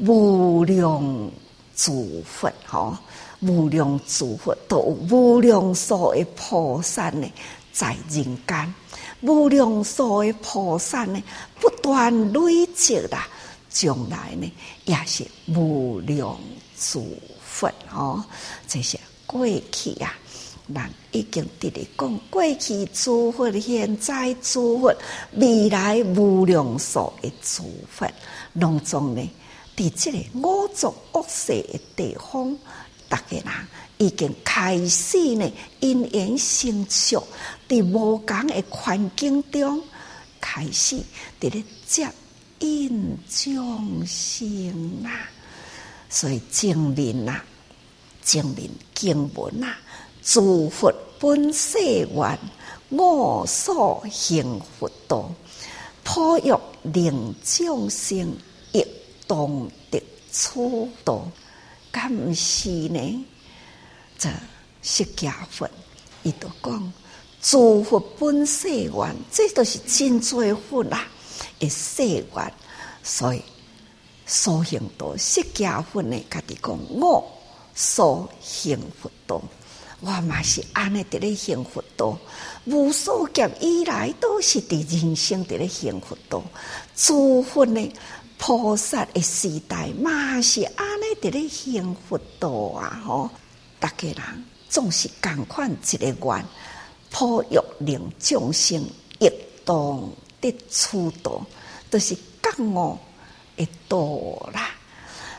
[0.00, 1.30] 无量
[1.74, 2.96] 诸佛，吼，
[3.40, 7.28] 无量诸佛都有无量数的菩萨呢，
[7.72, 8.74] 在人间，
[9.22, 11.20] 无量数的菩萨呢，
[11.58, 13.26] 不断累积啦，
[13.68, 14.52] 将来呢，
[14.84, 16.38] 也是无量
[16.78, 18.22] 诸佛，吼，
[18.68, 20.14] 这些过去啊，
[20.68, 24.94] 人已经伫咧讲，过去诸佛，现在诸佛，
[25.32, 28.06] 未来无量数的诸佛，
[28.60, 29.30] 当中呢。
[29.76, 32.50] 伫即个五浊恶世的地方，
[33.08, 33.44] 逐个人
[33.98, 35.48] 已经开始呢，
[35.78, 37.24] 因缘成熟，
[37.68, 39.80] 伫无共的环境中
[40.40, 40.96] 开始
[41.40, 42.08] 伫咧接
[42.58, 45.28] 引众生啦，
[46.10, 47.44] 所以证明啊，
[48.24, 49.78] 证明经文啊，
[50.30, 51.78] 诸佛本誓
[52.14, 52.38] 愿，
[52.90, 55.32] 我所行佛道，
[56.04, 58.36] 普欲令众生。
[59.26, 61.26] 当得初道，
[61.90, 63.24] 敢毋是呢？
[64.18, 64.28] 这
[64.82, 65.66] 释迦佛，
[66.22, 66.92] 伊都讲
[67.42, 71.06] 诸佛本誓愿，这都是真多佛啦，
[71.58, 72.52] 的誓愿。
[73.02, 73.42] 所以
[74.26, 77.26] 所行道，释迦佛呢，家己讲我
[77.74, 79.42] 所行佛道，
[80.00, 82.16] 我嘛是安尼伫咧行佛道，
[82.66, 86.42] 无数劫以来都是伫人生伫咧行佛道，
[86.94, 87.92] 诸佛呢？
[88.40, 93.02] 菩萨的时代嘛是安尼伫咧行佛道啊！
[93.04, 93.28] 吼，
[93.80, 96.44] 逐个人总是共款一个愿，
[97.10, 98.80] 普欲令众生
[99.18, 99.28] 一
[99.64, 101.44] 同得初道，
[101.90, 102.96] 都、就是觉悟
[103.56, 103.98] 的道
[104.52, 104.70] 啦。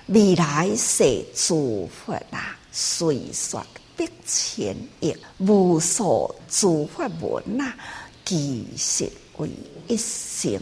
[0.07, 3.65] 未来世诸佛啊，随说
[3.99, 7.75] 百千亿，无数诸法门啊，
[8.23, 9.49] 其实为
[9.89, 10.57] 一心。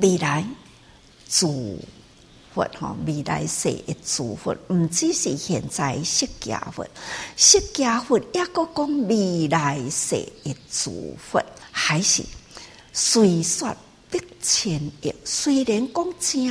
[0.00, 0.42] 未来。
[1.28, 1.78] 诸
[2.52, 6.84] 佛哈，未来世的诸佛，毋只是现在释迦佛，
[7.36, 12.24] 释迦佛也阁讲未来世的诸佛，还是
[12.92, 13.68] 虽说
[14.10, 15.14] 百千亿。
[15.24, 16.48] 虽然讲真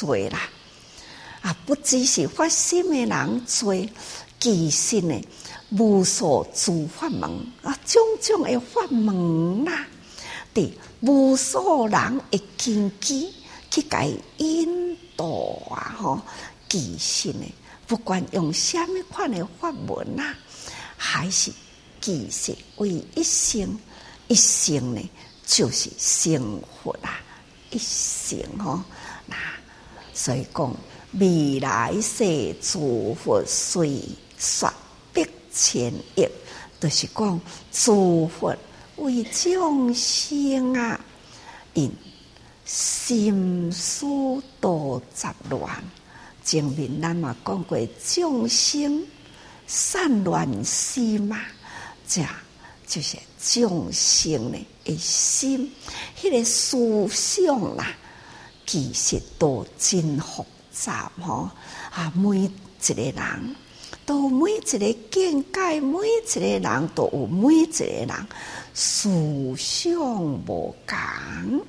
[0.00, 0.50] 多啦，
[1.42, 3.88] 啊，不只是发心的人多，
[4.42, 5.14] 其实呢，
[5.70, 7.30] 无数诸法门
[7.62, 9.86] 啊，种种的法门呐，
[10.52, 13.32] 对无数人的根基。
[13.70, 15.24] 去改引导
[15.70, 15.96] 啊！
[15.98, 16.20] 吼，
[16.68, 17.46] 其实呢，
[17.86, 20.36] 不管用什么款的法门啊，
[20.94, 21.50] 还是
[21.98, 23.78] 其实为一生
[24.28, 25.00] 一生呢，
[25.46, 27.18] 就是成佛啊！
[27.70, 28.82] 一生吼，
[29.24, 29.36] 那
[30.12, 30.76] 所以讲
[31.12, 34.02] 未来世诸佛随
[34.42, 34.68] 说
[35.14, 36.28] 百千亿，
[36.80, 37.40] 就是讲
[37.70, 38.56] 诸佛
[38.96, 41.00] 为众生啊，
[41.74, 41.88] 因。
[42.64, 44.06] 心思
[44.60, 45.68] 多杂乱，
[46.42, 49.04] 前面咱嘛讲过众生
[49.66, 51.38] 散乱心嘛，
[52.08, 52.22] 这
[52.86, 55.70] 就是众生的一心，
[56.18, 57.94] 迄、个思想啦，
[58.64, 61.50] 其实都真复杂吼。
[61.90, 63.56] 啊，每一个人
[64.12, 64.78] 都每一个
[65.10, 68.10] 见解，每一个人都有每一个人
[68.74, 69.08] 思
[69.56, 71.64] 想无同，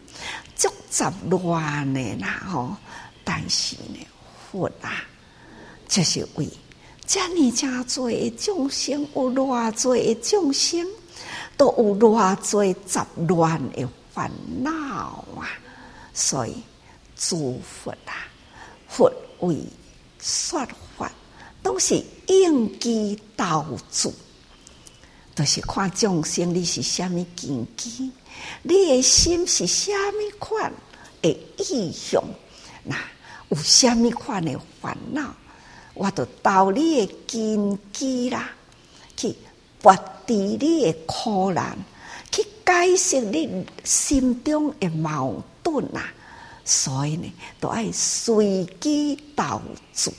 [0.54, 2.76] 足杂乱的啦吼。
[3.24, 4.06] 但是呢，
[4.52, 5.06] 佛啊，
[5.88, 6.46] 就是为。
[7.08, 10.86] 遮尔真多的众生，有偌多的众生，
[11.56, 14.30] 都有偌多杂乱的烦
[14.62, 15.48] 恼啊！
[16.14, 16.62] 所以
[17.16, 18.28] 诸佛啊，
[18.90, 19.58] 佛为
[20.20, 20.60] 说
[20.98, 21.10] 法，
[21.64, 24.14] 都是应机导助，
[25.34, 28.12] 都、是看众生你是虾米根基，
[28.62, 30.72] 你的心是虾米款
[31.22, 32.22] 的意向，
[32.84, 32.96] 那
[33.50, 35.34] 有虾米款的烦恼。
[35.96, 38.50] 我着导你的根基啦，
[39.16, 39.34] 去
[39.82, 41.78] 拔除你的苦难，
[42.32, 46.12] 去解释你心中的矛盾啊！
[46.66, 49.62] 所以呢，都爱随机导
[49.94, 50.12] 助，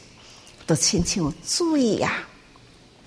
[0.66, 2.28] 都亲像水啊！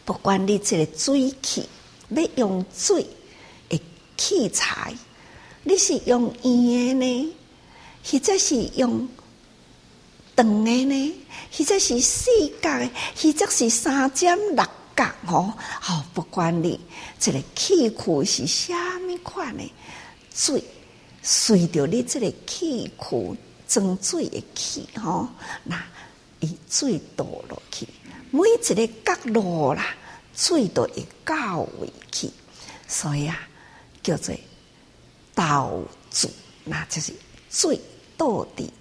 [0.06, 1.68] 不管你这个水器
[2.10, 3.06] 要用水
[3.68, 3.82] 的
[4.16, 4.94] 器材，
[5.64, 7.36] 你是用圆的呢，
[8.04, 9.08] 或者是用
[10.36, 11.16] 长的呢？
[11.52, 12.30] 或者是四
[12.62, 15.54] 角的，或者是三尖六角哦。
[15.58, 16.80] 好，不管你
[17.20, 19.64] 这个器具是虾米款的
[20.34, 20.64] 水，
[21.22, 23.38] 随着你这个器具
[23.68, 25.28] 装水的器吼，
[25.64, 25.84] 那
[26.40, 27.88] 伊水倒落去，
[28.32, 29.96] 每一个角落啦，
[30.36, 32.30] 水都会到位去，
[32.88, 33.40] 所以啊，
[34.04, 34.36] 叫做
[35.34, 35.80] 导
[36.12, 36.30] 助，
[36.64, 37.14] 那就是
[37.50, 37.80] 水
[38.18, 38.72] 倒的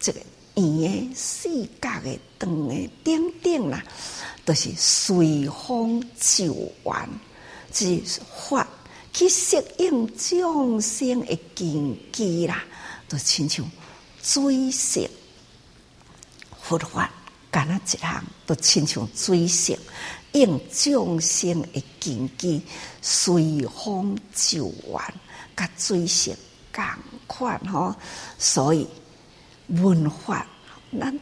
[0.00, 0.20] 这个。
[0.60, 1.48] 圆的、四
[1.80, 3.80] 角的、长的、顶顶啦，
[4.44, 6.52] 都、就是随风就
[6.82, 7.08] 完，
[7.72, 8.02] 是
[8.48, 8.66] 法
[9.12, 12.64] 去适应众生的根基啦，
[13.08, 13.64] 都亲像
[14.20, 15.08] 水性
[16.68, 17.10] 佛法，
[17.50, 19.78] 干那一项都亲像水性
[20.32, 22.60] 应众生的境界，
[23.00, 25.02] 随风就完，
[25.56, 26.36] 甲水性
[26.70, 26.84] 共
[27.26, 27.94] 款吼，
[28.38, 28.86] 所以。
[29.68, 30.46] 文化，
[30.98, 31.20] 咱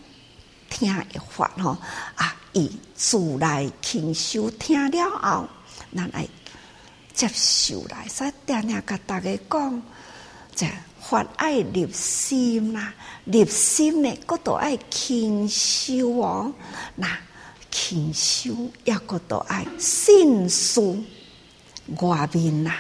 [0.70, 1.76] 听一法吼
[2.14, 2.32] 啊！
[2.53, 5.49] 以自来勤修听了后，
[5.92, 6.24] 咱来
[7.12, 8.07] 接受来。
[8.07, 9.82] 所以定定甲大家讲，
[10.55, 10.64] 这
[11.09, 12.93] 法爱入心啦，
[13.25, 16.53] 入心呢，搁都爱勤修哦。
[16.97, 17.07] 那
[17.71, 18.53] 勤修
[18.85, 20.97] 也搁都爱信书
[22.01, 22.73] 外面呐。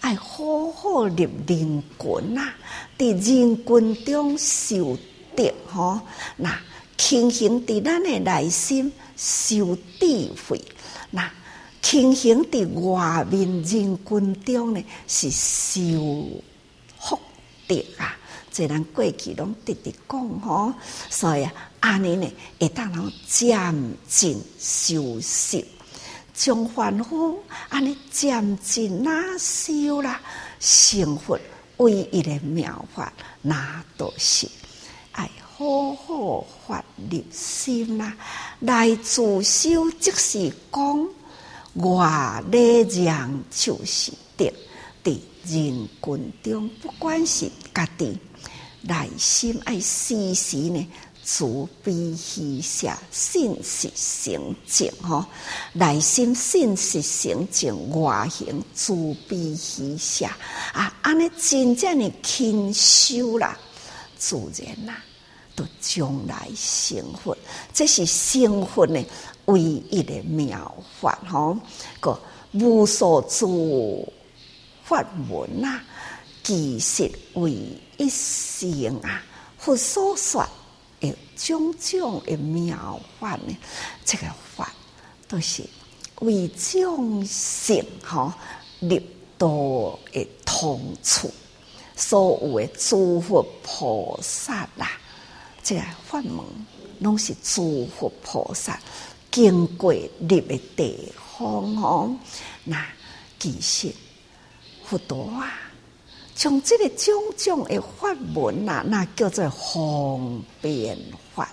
[0.00, 2.52] 爱好好入人群呐，
[2.98, 4.96] 伫人群中受
[5.36, 6.00] 德吼，
[6.36, 6.58] 那
[6.96, 10.60] 勤行伫咱的内心受智慧，
[11.10, 11.30] 那
[11.82, 16.42] 勤行伫外面人群中呢是受福
[17.70, 18.16] 德啊！
[18.52, 20.74] 这咱过去拢直直讲吼，
[21.08, 25.64] 所以啊，安尼呢会当人渐进修习。
[26.34, 30.20] 将凡夫安尼渐进那修啦，
[30.58, 31.38] 成佛
[31.76, 34.48] 唯一的妙法，那都是
[35.12, 38.16] 爱好好发入心啦。
[38.58, 41.08] 来自修即是讲，
[41.74, 44.52] 外力让就是德，
[45.04, 48.18] 伫人群中，不管是家己
[48.82, 50.86] 内心爱时时呢。
[51.22, 55.24] 慈悲喜舍，信实成净吼，
[55.74, 60.24] 内心信实成净，外形慈悲喜舍
[60.72, 60.92] 啊！
[61.02, 63.56] 安尼真正的勤修啦，
[64.16, 65.04] 自然啦，
[65.54, 67.36] 都将来成佛。
[67.72, 69.04] 这是成佛的
[69.44, 71.56] 唯一的妙法吼，
[72.00, 72.18] 个
[72.52, 74.10] 无所住
[74.90, 75.80] 法门啊，
[76.42, 77.52] 其实为
[77.96, 79.22] 一生啊，
[79.56, 80.44] 佛所说。
[80.98, 83.56] 有种种的妙法呢，
[84.04, 84.70] 这个法
[85.26, 85.64] 都是
[86.16, 88.36] 为众生哈
[88.80, 89.00] 立
[89.38, 91.32] 道的通处，
[91.96, 94.90] 所有的诸佛菩萨啦，
[95.62, 96.44] 这个法门
[96.98, 98.78] 拢是诸佛菩萨
[99.30, 102.14] 经过立的地方哦。
[102.62, 102.86] 那
[103.38, 103.90] 其实
[104.90, 105.54] 佛陀啊。
[106.34, 110.98] 从这个种种的法门呐，那叫做方便
[111.34, 111.48] 法。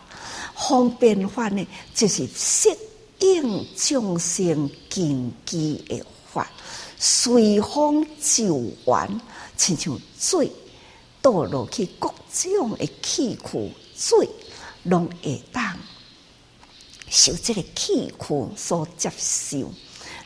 [0.55, 2.75] 方便法呢，就是适
[3.19, 6.49] 应众生根基的法，
[6.97, 9.21] 随风就完，
[9.55, 10.51] 亲像水
[11.21, 14.27] 倒落去各种的器具，水
[14.83, 15.77] 拢会当
[17.09, 19.71] 受这个器具所接受。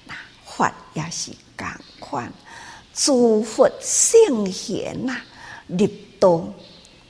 [0.06, 1.68] 那法也是共
[2.00, 2.32] 款。
[2.94, 5.18] 诸佛圣贤呐，
[5.68, 5.88] 入
[6.20, 6.44] 道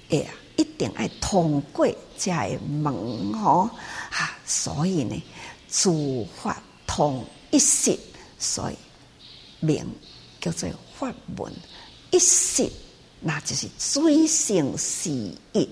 [0.10, 0.26] 哎，
[0.56, 3.70] 一定要通过这个门吼
[4.12, 5.22] 哈，所以呢，
[5.70, 7.98] 诸法同一实，
[8.38, 8.76] 所以
[9.60, 9.86] 名
[10.40, 11.52] 叫做法门。
[12.12, 12.70] 一实，
[13.22, 15.10] 那就是水性是
[15.54, 15.68] 一，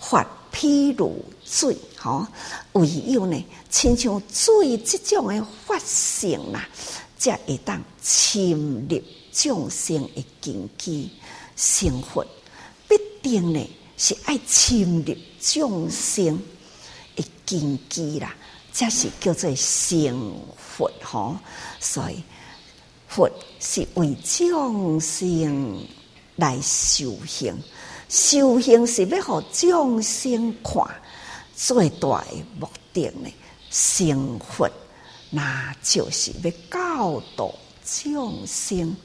[0.00, 2.26] 法譬如水，吼，
[2.72, 6.68] 唯有呢，亲像水这种的法性啊，
[7.16, 9.02] 才会当侵入
[9.32, 11.10] 众生的根基，
[11.56, 12.24] 成佛
[12.86, 16.38] 必定呢是爱侵入众生
[17.14, 18.34] 的根基啦，
[18.72, 21.36] 这是叫做成佛吼。
[21.80, 22.22] 所以
[23.08, 25.78] 佛是为众生
[26.36, 27.56] 来修行，
[28.08, 30.84] 修行是要互众生看，
[31.54, 32.26] 最大的
[32.60, 33.30] 目的呢，
[33.70, 34.70] 成佛
[35.30, 37.54] 那就是要教导
[37.84, 38.96] 众生。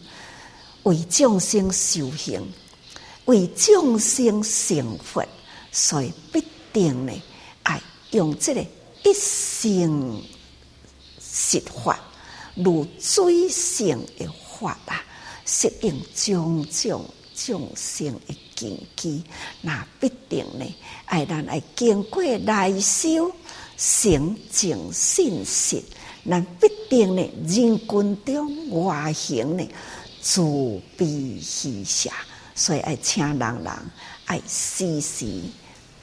[0.83, 2.41] 为众生修行，
[3.25, 5.23] 为众生成佛，
[5.71, 6.43] 所以必
[6.73, 7.13] 定呢，
[7.61, 8.65] 爱用这个
[9.03, 10.23] 一性
[11.19, 11.99] 实法，
[12.55, 14.27] 如水性的
[14.59, 15.05] 法啊，
[15.45, 17.05] 适应种种
[17.35, 19.23] 众生的根基，
[19.61, 20.65] 那必定呢，
[21.05, 23.31] 爱咱爱经过内修
[23.77, 25.79] 成净信实，
[26.23, 29.67] 那必定呢，人群中外形呢。
[30.23, 30.39] 自
[30.95, 32.07] 悲喜舍，
[32.53, 33.73] 所以爱请人人
[34.25, 35.25] 爱时时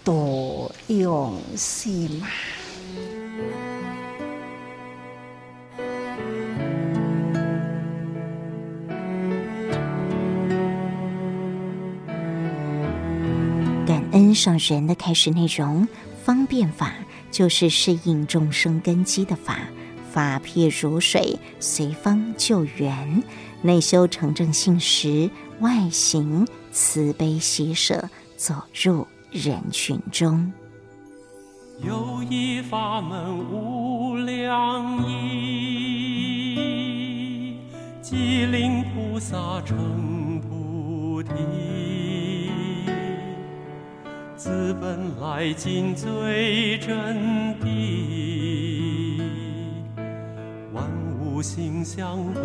[0.03, 2.27] 多用心嘛。
[13.87, 15.87] 感恩上人的开始内容，
[16.25, 16.93] 方便法
[17.31, 19.61] 就是适应众生根基的法，
[20.11, 23.23] 法譬如水，随方就源。
[23.63, 25.29] 内修成正信实，
[25.61, 30.53] 外行慈悲喜舍，走入人群中。
[31.81, 36.57] 有一法门无量意，
[38.01, 41.31] 即令菩萨成菩提。
[44.37, 47.67] 自本来尽最真谛，
[51.39, 52.43] 万物性相本。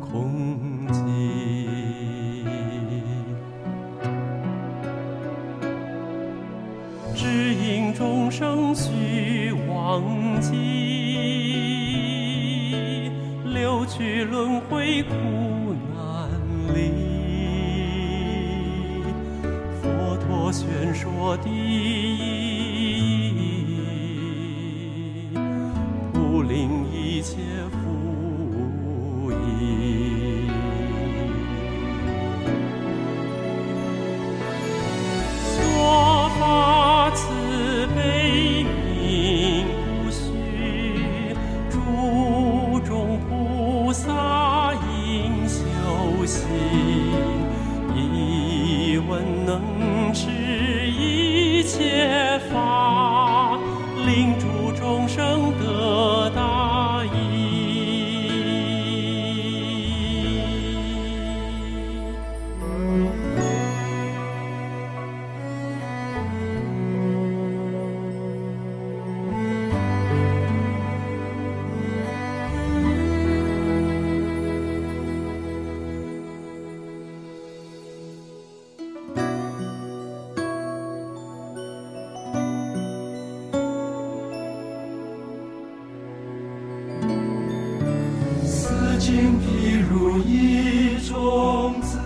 [0.00, 0.98] 空寂，
[7.14, 10.02] 只因众生须忘
[10.40, 10.52] 记，
[13.44, 15.14] 六去轮回苦
[15.94, 16.28] 难
[16.74, 16.90] 离。
[19.80, 22.53] 佛陀宣说第一
[89.14, 89.46] 心譬
[89.88, 91.96] 如一种子，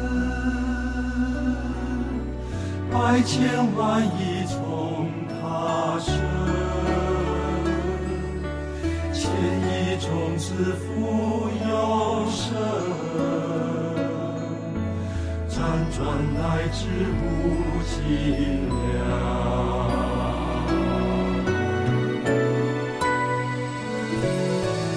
[2.92, 6.12] 百千万亿从他生，
[9.14, 9.24] 千
[9.64, 11.72] 亿种子复有
[12.30, 12.44] 生，
[15.48, 15.56] 辗
[15.96, 15.98] 转
[16.34, 16.38] 乃
[16.74, 16.78] 至
[17.22, 17.24] 无
[17.88, 17.96] 尽
[18.68, 18.76] 量。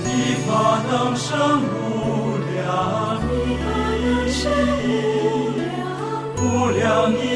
[0.05, 0.09] 一
[0.45, 0.49] 发
[0.91, 1.70] 等生。
[6.81, 7.30] 了你。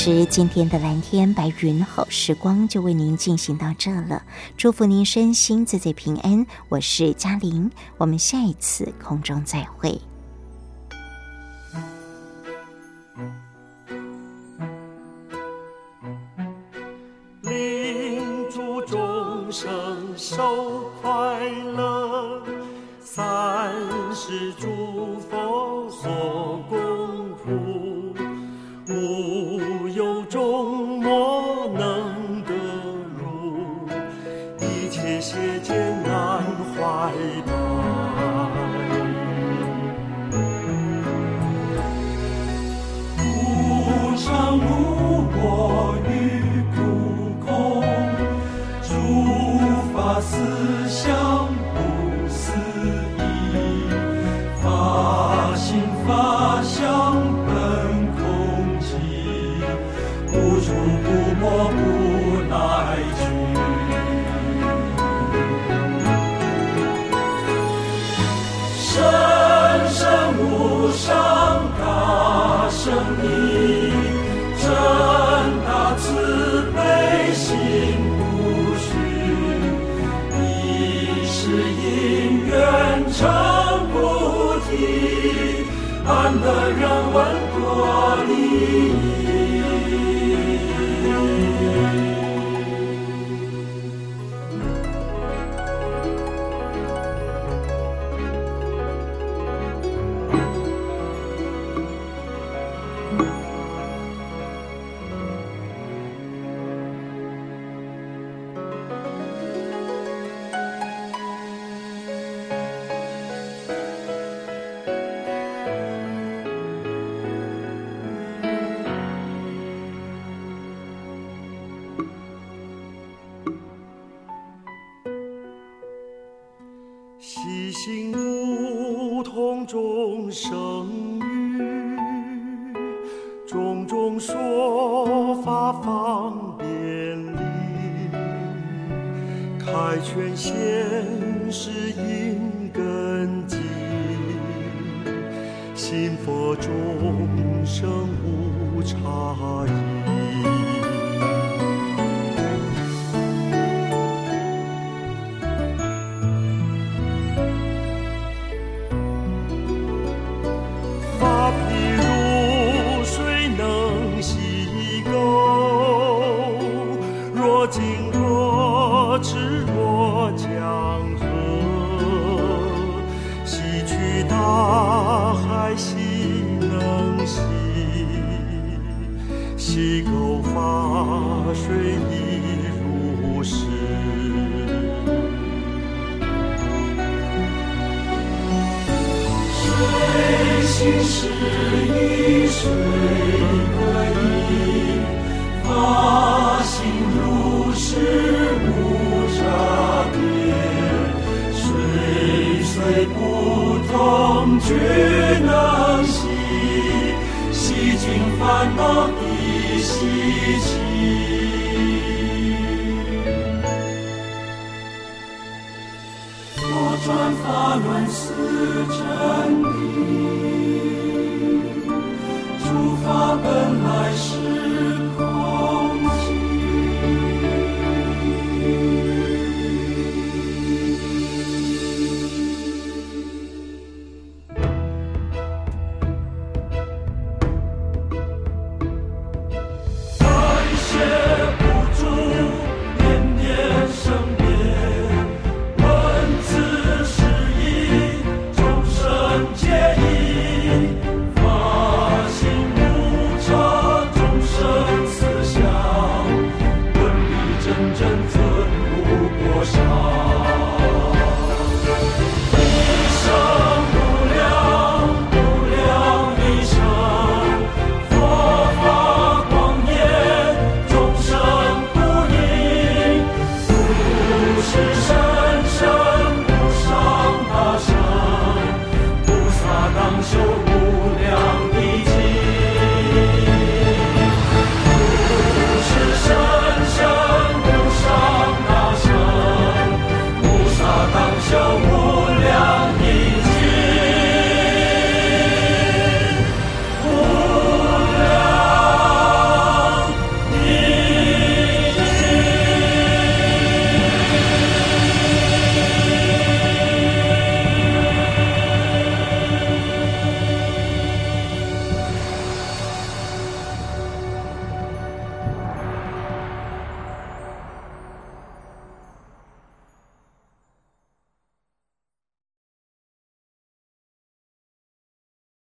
[0.00, 4.22] 时，今天的蓝天白云好时光就为您进行到这了。
[4.56, 6.46] 祝福您身心自在平安。
[6.68, 10.00] 我是嘉玲，我们下一次空中再会。